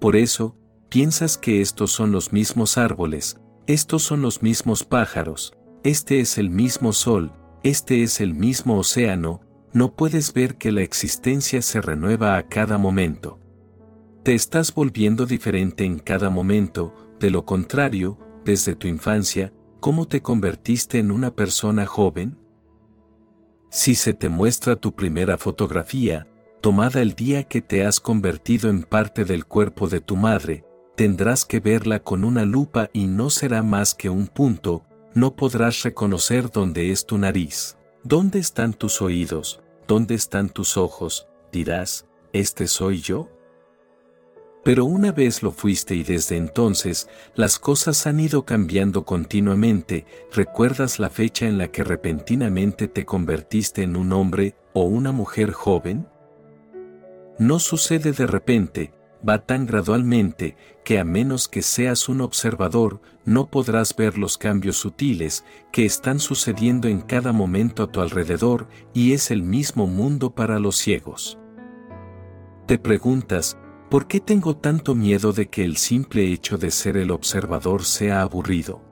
Por 0.00 0.16
eso, 0.16 0.56
piensas 0.88 1.36
que 1.36 1.60
estos 1.60 1.90
son 1.90 2.12
los 2.12 2.32
mismos 2.32 2.78
árboles, 2.78 3.40
estos 3.66 4.02
son 4.02 4.22
los 4.22 4.42
mismos 4.42 4.84
pájaros, 4.84 5.52
este 5.82 6.20
es 6.20 6.38
el 6.38 6.50
mismo 6.50 6.92
sol, 6.92 7.32
este 7.62 8.02
es 8.02 8.20
el 8.20 8.34
mismo 8.34 8.78
océano, 8.78 9.40
no 9.72 9.94
puedes 9.96 10.32
ver 10.32 10.56
que 10.56 10.72
la 10.72 10.82
existencia 10.82 11.60
se 11.62 11.80
renueva 11.80 12.36
a 12.36 12.48
cada 12.48 12.78
momento. 12.78 13.40
Te 14.26 14.34
estás 14.34 14.74
volviendo 14.74 15.24
diferente 15.24 15.84
en 15.84 16.00
cada 16.00 16.30
momento, 16.30 16.92
de 17.20 17.30
lo 17.30 17.44
contrario, 17.44 18.18
desde 18.44 18.74
tu 18.74 18.88
infancia, 18.88 19.52
¿Cómo 19.78 20.08
te 20.08 20.20
convertiste 20.20 20.98
en 20.98 21.12
una 21.12 21.36
persona 21.36 21.86
joven? 21.86 22.36
Si 23.70 23.94
se 23.94 24.14
te 24.14 24.28
muestra 24.28 24.74
tu 24.74 24.96
primera 24.96 25.38
fotografía, 25.38 26.26
tomada 26.60 27.02
el 27.02 27.14
día 27.14 27.44
que 27.44 27.62
te 27.62 27.86
has 27.86 28.00
convertido 28.00 28.68
en 28.68 28.82
parte 28.82 29.24
del 29.24 29.44
cuerpo 29.46 29.86
de 29.86 30.00
tu 30.00 30.16
madre, 30.16 30.64
tendrás 30.96 31.44
que 31.44 31.60
verla 31.60 32.00
con 32.00 32.24
una 32.24 32.44
lupa 32.44 32.90
y 32.92 33.06
no 33.06 33.30
será 33.30 33.62
más 33.62 33.94
que 33.94 34.10
un 34.10 34.26
punto, 34.26 34.82
no 35.14 35.36
podrás 35.36 35.84
reconocer 35.84 36.50
dónde 36.50 36.90
es 36.90 37.06
tu 37.06 37.16
nariz, 37.16 37.76
dónde 38.02 38.40
están 38.40 38.74
tus 38.74 39.00
oídos, 39.00 39.62
dónde 39.86 40.16
están 40.16 40.48
tus 40.48 40.76
ojos, 40.76 41.28
dirás, 41.52 42.08
¿este 42.32 42.66
soy 42.66 43.00
yo? 43.02 43.35
Pero 44.66 44.84
una 44.84 45.12
vez 45.12 45.44
lo 45.44 45.52
fuiste 45.52 45.94
y 45.94 46.02
desde 46.02 46.36
entonces, 46.36 47.08
las 47.36 47.60
cosas 47.60 48.04
han 48.08 48.18
ido 48.18 48.44
cambiando 48.44 49.04
continuamente, 49.04 50.06
¿recuerdas 50.32 50.98
la 50.98 51.08
fecha 51.08 51.46
en 51.46 51.56
la 51.56 51.68
que 51.68 51.84
repentinamente 51.84 52.88
te 52.88 53.04
convertiste 53.04 53.84
en 53.84 53.94
un 53.94 54.12
hombre 54.12 54.56
o 54.72 54.82
una 54.82 55.12
mujer 55.12 55.52
joven? 55.52 56.08
No 57.38 57.60
sucede 57.60 58.10
de 58.10 58.26
repente, 58.26 58.92
va 59.26 59.46
tan 59.46 59.66
gradualmente, 59.66 60.56
que 60.84 60.98
a 60.98 61.04
menos 61.04 61.46
que 61.46 61.62
seas 61.62 62.08
un 62.08 62.20
observador, 62.20 63.00
no 63.24 63.46
podrás 63.48 63.94
ver 63.94 64.18
los 64.18 64.36
cambios 64.36 64.78
sutiles 64.78 65.44
que 65.70 65.84
están 65.84 66.18
sucediendo 66.18 66.88
en 66.88 67.02
cada 67.02 67.30
momento 67.30 67.84
a 67.84 67.92
tu 67.92 68.00
alrededor 68.00 68.66
y 68.92 69.12
es 69.12 69.30
el 69.30 69.44
mismo 69.44 69.86
mundo 69.86 70.34
para 70.34 70.58
los 70.58 70.74
ciegos. 70.74 71.38
Te 72.66 72.78
preguntas, 72.78 73.56
¿Por 73.90 74.08
qué 74.08 74.18
tengo 74.18 74.56
tanto 74.56 74.96
miedo 74.96 75.32
de 75.32 75.48
que 75.48 75.64
el 75.64 75.76
simple 75.76 76.32
hecho 76.32 76.58
de 76.58 76.72
ser 76.72 76.96
el 76.96 77.12
observador 77.12 77.84
sea 77.84 78.22
aburrido? 78.22 78.82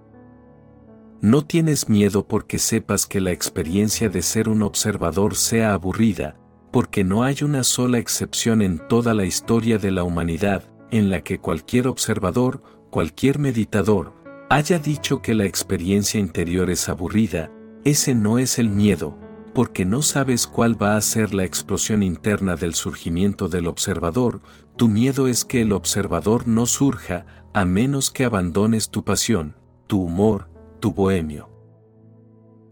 No 1.21 1.45
tienes 1.45 1.89
miedo 1.89 2.29
porque 2.29 2.61
sepas 2.61 3.07
que 3.07 3.21
la 3.21 3.33
experiencia 3.33 4.09
de 4.09 4.23
ser 4.23 4.49
un 4.49 4.63
observador 4.63 5.35
sea 5.35 5.75
aburrida, 5.75 6.37
porque 6.71 7.03
no 7.03 7.25
hay 7.25 7.39
una 7.43 7.65
sola 7.65 7.99
excepción 7.99 8.63
en 8.63 8.87
toda 8.87 9.15
la 9.15 9.25
historia 9.25 9.79
de 9.79 9.91
la 9.91 10.05
humanidad 10.05 10.71
en 10.93 11.11
la 11.11 11.23
que 11.23 11.41
cualquier 11.41 11.89
observador, 11.89 12.63
cualquier 12.91 13.41
meditador, 13.41 14.13
haya 14.49 14.79
dicho 14.79 15.23
que 15.23 15.35
la 15.35 15.45
experiencia 15.45 16.21
interior 16.21 16.71
es 16.71 16.89
aburrida, 16.89 17.51
ese 17.85 18.15
no 18.15 18.39
es 18.39 18.61
el 18.61 18.69
miedo, 18.69 19.19
porque 19.55 19.85
no 19.85 20.03
sabes 20.03 20.47
cuál 20.47 20.81
va 20.81 20.97
a 20.97 21.01
ser 21.01 21.33
la 21.33 21.45
explosión 21.45 22.03
interna 22.03 22.57
del 22.57 22.75
surgimiento 22.75 23.49
del 23.49 23.67
observador, 23.67 24.41
tu 24.77 24.89
miedo 24.89 25.29
es 25.29 25.45
que 25.45 25.63
el 25.63 25.73
observador 25.73 26.49
no 26.49 26.67
surja, 26.67 27.27
a 27.53 27.65
menos 27.65 28.11
que 28.11 28.25
abandones 28.25 28.91
tu 28.91 29.05
pasión, 29.05 29.57
tu 29.87 30.03
humor, 30.03 30.49
tu 30.81 30.93
bohemio. 30.93 31.49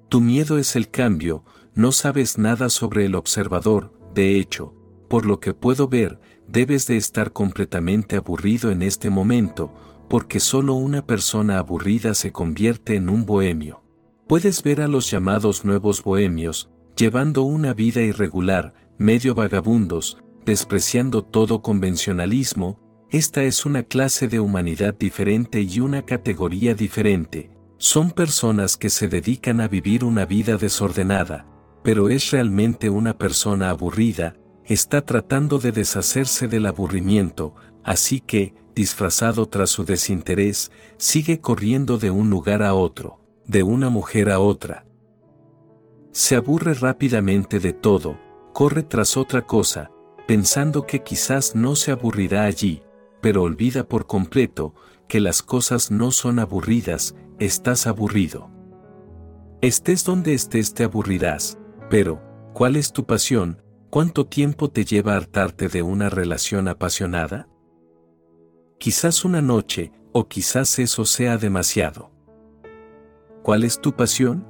Tu 0.09 0.21
miedo 0.21 0.59
es 0.59 0.75
el 0.75 0.91
cambio, 0.91 1.45
no 1.75 1.93
sabes 1.93 2.39
nada 2.39 2.69
sobre 2.69 3.07
el 3.07 3.15
observador, 3.15 3.93
de 4.15 4.39
hecho, 4.39 4.75
por 5.09 5.27
lo 5.27 5.39
que 5.41 5.55
puedo 5.55 5.89
ver, 5.89 6.21
debes 6.49 6.87
de 6.87 6.97
estar 6.97 7.33
completamente 7.33 8.17
aburrido 8.17 8.71
en 8.71 8.83
este 8.83 9.09
momento, 9.09 9.73
porque 10.09 10.41
solo 10.41 10.75
una 10.75 11.07
persona 11.07 11.59
aburrida 11.59 12.15
se 12.15 12.33
convierte 12.33 12.97
en 12.97 13.09
un 13.09 13.25
bohemio. 13.25 13.83
Puedes 14.27 14.63
ver 14.63 14.81
a 14.81 14.89
los 14.89 15.11
llamados 15.11 15.65
nuevos 15.65 16.03
bohemios, 16.03 16.69
llevando 16.97 17.43
una 17.43 17.73
vida 17.73 18.03
irregular, 18.03 18.75
medio 18.99 19.35
vagabundos, 19.35 20.19
despreciando 20.45 21.23
todo 21.23 21.63
convencionalismo, 21.63 22.79
esta 23.11 23.43
es 23.43 23.67
una 23.67 23.83
clase 23.83 24.27
de 24.27 24.41
humanidad 24.41 24.95
diferente 24.95 25.61
y 25.61 25.81
una 25.81 26.03
categoría 26.03 26.75
diferente. 26.75 27.51
Son 27.77 28.11
personas 28.11 28.77
que 28.77 28.91
se 28.91 29.09
dedican 29.09 29.61
a 29.61 29.69
vivir 29.69 30.05
una 30.05 30.25
vida 30.25 30.57
desordenada, 30.57 31.47
pero 31.83 32.09
es 32.09 32.31
realmente 32.31 32.91
una 32.91 33.19
persona 33.19 33.71
aburrida, 33.71 34.37
está 34.65 35.05
tratando 35.05 35.59
de 35.59 35.73
deshacerse 35.73 36.49
del 36.49 36.67
aburrimiento, 36.67 37.55
así 37.85 38.21
que, 38.21 38.55
disfrazado 38.75 39.47
tras 39.47 39.71
su 39.71 39.85
desinterés, 39.85 40.71
sigue 40.97 41.41
corriendo 41.41 41.99
de 41.99 42.11
un 42.11 42.31
lugar 42.31 42.63
a 42.63 42.75
otro, 42.75 43.21
de 43.47 43.63
una 43.63 43.91
mujer 43.91 44.31
a 44.31 44.39
otra. 44.39 44.87
Se 46.13 46.37
aburre 46.37 46.75
rápidamente 46.75 47.59
de 47.59 47.73
todo, 47.73 48.19
corre 48.53 48.83
tras 48.83 49.17
otra 49.17 49.43
cosa, 49.43 49.91
pensando 50.27 50.87
que 50.87 51.03
quizás 51.03 51.55
no 51.55 51.77
se 51.77 51.93
aburrirá 51.93 52.45
allí, 52.45 52.83
pero 53.21 53.43
olvida 53.43 53.85
por 53.89 54.07
completo 54.07 54.75
que 55.09 55.21
las 55.21 55.43
cosas 55.43 55.91
no 55.91 56.11
son 56.11 56.39
aburridas, 56.39 57.15
estás 57.39 57.87
aburrido. 57.87 58.51
Estés 59.61 60.05
donde 60.05 60.35
estés 60.35 60.75
te 60.75 60.85
aburrirás, 60.85 61.59
pero, 61.91 62.23
¿cuál 62.55 62.77
es 62.77 62.93
tu 62.93 63.05
pasión? 63.05 63.63
¿Cuánto 63.91 64.27
tiempo 64.27 64.71
te 64.71 64.85
lleva 64.85 65.13
a 65.13 65.17
hartarte 65.17 65.69
de 65.69 65.83
una 65.83 66.09
relación 66.09 66.67
apasionada? 66.67 67.49
Quizás 68.79 69.25
una 69.25 69.43
noche, 69.43 69.93
o 70.13 70.29
quizás 70.29 70.79
eso 70.79 71.05
sea 71.05 71.37
demasiado. 71.37 72.11
¿Cuál 73.43 73.65
es 73.65 73.81
tu 73.81 73.93
pasión? 73.93 74.47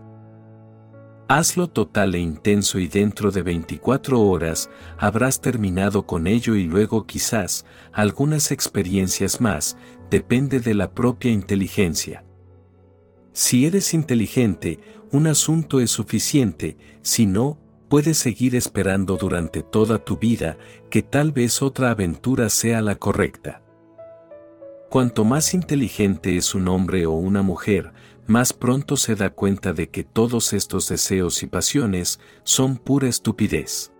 Hazlo 1.35 1.67
total 1.67 2.15
e 2.15 2.19
intenso 2.19 2.79
y 2.79 2.89
dentro 2.89 3.31
de 3.31 3.41
24 3.41 4.21
horas 4.21 4.69
habrás 4.99 5.41
terminado 5.41 6.07
con 6.07 6.27
ello 6.27 6.57
y 6.57 6.65
luego 6.65 7.07
quizás 7.07 7.65
algunas 7.91 8.51
experiencias 8.51 9.41
más, 9.41 9.79
depende 10.11 10.61
de 10.61 10.75
la 10.75 10.93
propia 10.93 11.31
inteligencia. 11.31 12.23
Si 13.33 13.65
eres 13.65 13.95
inteligente, 13.95 14.79
un 15.11 15.27
asunto 15.27 15.81
es 15.81 15.91
suficiente, 15.91 16.77
si 17.01 17.25
no, 17.25 17.59
puedes 17.89 18.19
seguir 18.19 18.55
esperando 18.55 19.17
durante 19.17 19.63
toda 19.63 20.05
tu 20.05 20.19
vida 20.19 20.59
que 20.91 21.01
tal 21.01 21.33
vez 21.33 21.63
otra 21.63 21.93
aventura 21.93 22.51
sea 22.51 22.83
la 22.83 22.97
correcta. 22.97 23.63
Cuanto 24.91 25.25
más 25.25 25.55
inteligente 25.55 26.37
es 26.37 26.55
un 26.55 26.69
hombre 26.69 27.07
o 27.07 27.13
una 27.13 27.41
mujer, 27.41 27.95
más 28.27 28.53
pronto 28.53 28.97
se 28.97 29.15
da 29.15 29.31
cuenta 29.31 29.73
de 29.73 29.91
que 29.91 30.05
todos 30.05 30.53
estos 30.53 30.89
deseos 30.89 31.43
y 31.43 31.47
pasiones 31.47 32.21
son 32.45 32.77
pura 32.77 33.09
estupidez. 33.09 33.93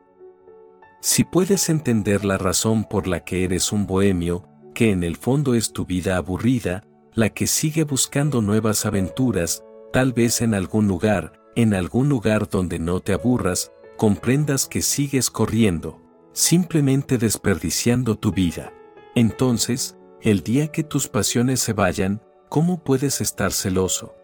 Si 1.01 1.25
puedes 1.25 1.69
entender 1.69 2.25
la 2.25 2.39
razón 2.39 2.85
por 2.85 3.09
la 3.09 3.25
que 3.25 3.45
eres 3.45 3.73
un 3.73 3.87
bohemio, 3.87 4.49
que 4.75 4.91
en 4.91 5.03
el 5.03 5.17
fondo 5.17 5.55
es 5.55 5.73
tu 5.73 5.85
vida 5.85 6.17
aburrida, 6.17 6.85
la 7.15 7.31
que 7.31 7.47
sigue 7.47 7.85
buscando 7.85 8.41
nuevas 8.41 8.87
aventuras, 8.87 9.65
tal 9.93 10.13
vez 10.13 10.41
en 10.41 10.55
algún 10.55 10.89
lugar, 10.89 11.41
en 11.57 11.75
algún 11.75 12.09
lugar 12.09 12.49
donde 12.49 12.79
no 12.79 13.01
te 13.01 13.13
aburras, 13.13 13.73
comprendas 13.97 14.67
que 14.67 14.81
sigues 14.81 15.31
corriendo, 15.31 16.01
simplemente 16.33 17.19
desperdiciando 17.19 18.17
tu 18.17 18.33
vida. 18.33 18.73
Entonces, 19.15 19.99
el 20.23 20.43
día 20.43 20.69
que 20.69 20.85
tus 20.85 21.09
pasiones 21.09 21.61
se 21.61 21.73
vayan, 21.73 22.23
¿cómo 22.53 22.85
puedes 22.85 23.23
estar 23.23 23.51
celoso? 23.51 24.15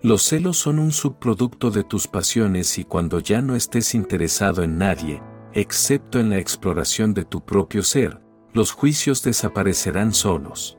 Los 0.00 0.22
celos 0.22 0.58
son 0.58 0.78
un 0.78 0.92
subproducto 0.92 1.72
de 1.72 1.82
tus 1.82 2.06
pasiones 2.06 2.78
y 2.78 2.84
cuando 2.84 3.18
ya 3.18 3.42
no 3.42 3.56
estés 3.56 3.96
interesado 3.96 4.62
en 4.62 4.78
nadie, 4.78 5.20
excepto 5.52 6.20
en 6.20 6.30
la 6.30 6.38
exploración 6.38 7.12
de 7.12 7.24
tu 7.24 7.44
propio 7.44 7.82
ser, 7.82 8.22
los 8.52 8.70
juicios 8.70 9.24
desaparecerán 9.24 10.14
solos. 10.14 10.78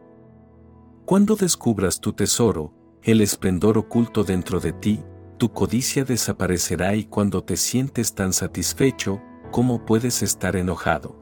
Cuando 1.04 1.36
descubras 1.36 2.00
tu 2.00 2.13
tesoro, 2.13 2.74
el 3.04 3.20
esplendor 3.20 3.78
oculto 3.78 4.24
dentro 4.24 4.62
de 4.62 4.72
ti, 4.72 5.04
tu 5.38 5.52
codicia 5.52 6.06
desaparecerá 6.06 6.96
y 6.96 7.04
cuando 7.04 7.44
te 7.44 7.58
sientes 7.58 8.15
tan 8.15 8.32
satisfecho, 8.32 9.22
¿cómo 9.52 9.86
puedes 9.86 10.24
estar 10.24 10.56
enojado? 10.56 11.20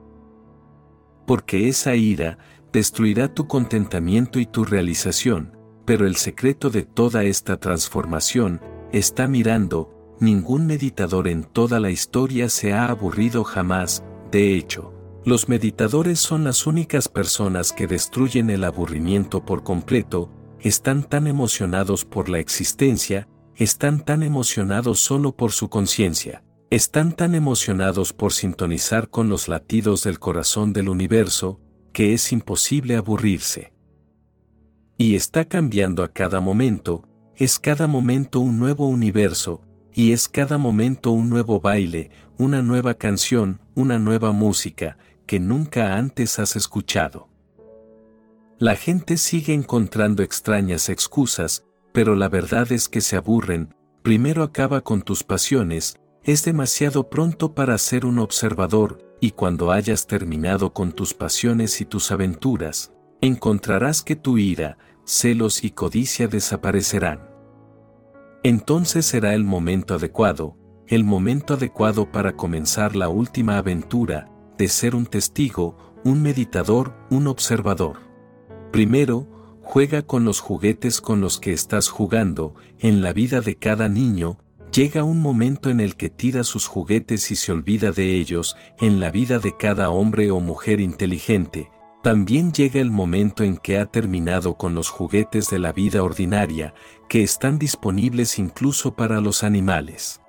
Porque 1.25 1.67
esa 1.67 1.95
ira 1.95 2.37
destruirá 2.71 3.33
tu 3.33 3.47
contentamiento 3.47 4.39
y 4.39 4.45
tu 4.45 4.63
realización, 4.63 5.57
pero 5.85 6.05
el 6.05 6.15
secreto 6.15 6.69
de 6.69 6.83
toda 6.83 7.23
esta 7.23 7.57
transformación 7.57 8.61
está 8.91 9.27
mirando, 9.27 10.15
ningún 10.19 10.67
meditador 10.67 11.27
en 11.27 11.43
toda 11.43 11.79
la 11.79 11.91
historia 11.91 12.49
se 12.49 12.73
ha 12.73 12.87
aburrido 12.87 13.43
jamás, 13.43 14.03
de 14.31 14.55
hecho, 14.55 14.93
los 15.25 15.49
meditadores 15.49 16.19
son 16.19 16.43
las 16.43 16.65
únicas 16.65 17.07
personas 17.07 17.71
que 17.73 17.87
destruyen 17.87 18.49
el 18.49 18.63
aburrimiento 18.63 19.43
por 19.43 19.63
completo, 19.63 20.31
están 20.61 21.03
tan 21.03 21.27
emocionados 21.27 22.05
por 22.05 22.29
la 22.29 22.39
existencia, 22.39 23.27
están 23.55 24.03
tan 24.05 24.23
emocionados 24.23 24.99
solo 24.99 25.35
por 25.35 25.51
su 25.51 25.69
conciencia, 25.69 26.43
están 26.69 27.13
tan 27.13 27.35
emocionados 27.35 28.13
por 28.13 28.31
sintonizar 28.31 29.09
con 29.09 29.29
los 29.29 29.47
latidos 29.47 30.03
del 30.03 30.19
corazón 30.19 30.71
del 30.71 30.87
universo, 30.87 31.59
que 31.99 32.13
es 32.13 32.31
imposible 32.31 32.95
aburrirse. 32.95 33.73
Y 34.97 35.15
está 35.15 35.43
cambiando 35.43 36.01
a 36.01 36.07
cada 36.07 36.39
momento, 36.39 37.03
es 37.35 37.59
cada 37.59 37.87
momento 37.87 38.39
un 38.39 38.57
nuevo 38.57 38.87
universo, 38.87 39.63
y 39.93 40.13
es 40.13 40.29
cada 40.29 40.57
momento 40.57 41.11
un 41.11 41.29
nuevo 41.29 41.59
baile, 41.59 42.09
una 42.37 42.61
nueva 42.61 42.93
canción, 42.93 43.59
una 43.75 43.99
nueva 43.99 44.31
música, 44.31 44.97
que 45.25 45.41
nunca 45.41 45.97
antes 45.97 46.39
has 46.39 46.55
escuchado. 46.55 47.27
La 48.59 48.77
gente 48.77 49.17
sigue 49.17 49.53
encontrando 49.53 50.23
extrañas 50.23 50.87
excusas, 50.87 51.65
pero 51.91 52.15
la 52.15 52.29
verdad 52.29 52.71
es 52.71 52.87
que 52.87 53.01
se 53.01 53.17
aburren, 53.17 53.75
primero 54.03 54.43
acaba 54.43 54.79
con 54.85 55.01
tus 55.01 55.25
pasiones, 55.25 55.99
es 56.23 56.45
demasiado 56.45 57.09
pronto 57.09 57.53
para 57.53 57.77
ser 57.77 58.05
un 58.05 58.19
observador, 58.19 59.08
y 59.19 59.31
cuando 59.31 59.71
hayas 59.71 60.07
terminado 60.07 60.73
con 60.73 60.91
tus 60.91 61.13
pasiones 61.13 61.81
y 61.81 61.85
tus 61.85 62.11
aventuras, 62.11 62.93
encontrarás 63.21 64.01
que 64.01 64.15
tu 64.15 64.37
ira, 64.37 64.77
celos 65.05 65.63
y 65.63 65.71
codicia 65.71 66.27
desaparecerán. 66.27 67.29
Entonces 68.43 69.05
será 69.05 69.33
el 69.33 69.43
momento 69.43 69.95
adecuado, 69.95 70.55
el 70.87 71.03
momento 71.03 71.55
adecuado 71.55 72.11
para 72.11 72.35
comenzar 72.35 72.95
la 72.95 73.09
última 73.09 73.57
aventura, 73.57 74.31
de 74.57 74.67
ser 74.67 74.95
un 74.95 75.05
testigo, 75.05 75.77
un 76.03 76.21
meditador, 76.21 76.93
un 77.09 77.27
observador. 77.27 77.97
Primero, 78.71 79.27
juega 79.61 80.01
con 80.01 80.23
los 80.25 80.39
juguetes 80.39 81.01
con 81.01 81.21
los 81.21 81.39
que 81.39 81.53
estás 81.53 81.89
jugando, 81.89 82.55
en 82.79 83.01
la 83.01 83.13
vida 83.13 83.41
de 83.41 83.55
cada 83.55 83.89
niño, 83.89 84.37
Llega 84.79 85.03
un 85.03 85.21
momento 85.21 85.69
en 85.69 85.81
el 85.81 85.97
que 85.97 86.09
tira 86.09 86.45
sus 86.45 86.65
juguetes 86.65 87.31
y 87.31 87.35
se 87.35 87.51
olvida 87.51 87.91
de 87.91 88.15
ellos, 88.15 88.55
en 88.79 89.01
la 89.01 89.11
vida 89.11 89.37
de 89.37 89.57
cada 89.57 89.89
hombre 89.89 90.31
o 90.31 90.39
mujer 90.39 90.79
inteligente. 90.79 91.69
También 92.01 92.53
llega 92.53 92.79
el 92.79 92.89
momento 92.89 93.43
en 93.43 93.57
que 93.57 93.77
ha 93.77 93.87
terminado 93.87 94.55
con 94.55 94.75
los 94.75 94.87
juguetes 94.87 95.49
de 95.49 95.59
la 95.59 95.73
vida 95.73 96.01
ordinaria, 96.01 96.73
que 97.09 97.23
están 97.23 97.59
disponibles 97.59 98.39
incluso 98.39 98.95
para 98.95 99.19
los 99.19 99.43
animales. 99.43 100.21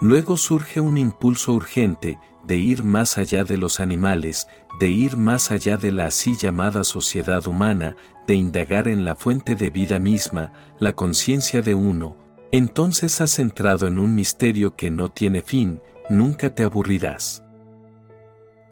Luego 0.00 0.36
surge 0.36 0.78
un 0.78 0.96
impulso 0.96 1.52
urgente, 1.52 2.20
de 2.44 2.56
ir 2.56 2.84
más 2.84 3.18
allá 3.18 3.42
de 3.42 3.56
los 3.56 3.80
animales, 3.80 4.46
de 4.78 4.90
ir 4.90 5.16
más 5.16 5.50
allá 5.50 5.76
de 5.76 5.90
la 5.90 6.06
así 6.06 6.36
llamada 6.36 6.84
sociedad 6.84 7.44
humana, 7.48 7.96
de 8.28 8.36
indagar 8.36 8.86
en 8.86 9.04
la 9.04 9.16
fuente 9.16 9.56
de 9.56 9.70
vida 9.70 9.98
misma, 9.98 10.52
la 10.78 10.92
conciencia 10.92 11.62
de 11.62 11.74
uno, 11.74 12.16
entonces 12.52 13.20
has 13.20 13.38
entrado 13.38 13.86
en 13.86 13.98
un 13.98 14.14
misterio 14.14 14.74
que 14.74 14.90
no 14.90 15.10
tiene 15.10 15.42
fin, 15.42 15.80
nunca 16.08 16.54
te 16.54 16.64
aburrirás. 16.64 17.44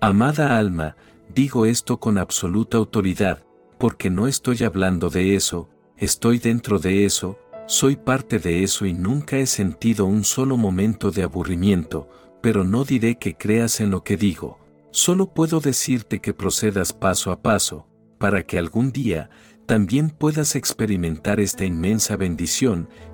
Amada 0.00 0.58
alma, 0.58 0.96
digo 1.34 1.66
esto 1.66 1.98
con 1.98 2.18
absoluta 2.18 2.76
autoridad, 2.78 3.44
porque 3.78 4.10
no 4.10 4.26
estoy 4.26 4.64
hablando 4.64 5.10
de 5.10 5.36
eso, 5.36 5.68
estoy 5.96 6.38
dentro 6.38 6.78
de 6.78 7.04
eso, 7.04 7.38
soy 7.66 7.96
parte 7.96 8.38
de 8.38 8.62
eso 8.64 8.86
y 8.86 8.94
nunca 8.94 9.36
he 9.36 9.46
sentido 9.46 10.06
un 10.06 10.24
solo 10.24 10.56
momento 10.56 11.10
de 11.10 11.22
aburrimiento, 11.22 12.08
pero 12.40 12.64
no 12.64 12.84
diré 12.84 13.16
que 13.16 13.36
creas 13.36 13.80
en 13.80 13.90
lo 13.90 14.02
que 14.02 14.16
digo, 14.16 14.58
solo 14.90 15.32
puedo 15.32 15.60
decirte 15.60 16.20
que 16.20 16.34
procedas 16.34 16.92
paso 16.92 17.30
a 17.30 17.42
paso, 17.42 17.86
para 18.18 18.42
que 18.44 18.58
algún 18.58 18.90
día, 18.90 19.30
también 19.66 20.08
puedas 20.08 20.56
experimentar 20.56 21.40
esta 21.40 21.66
inmensa 21.66 22.16
bendición, 22.16 22.88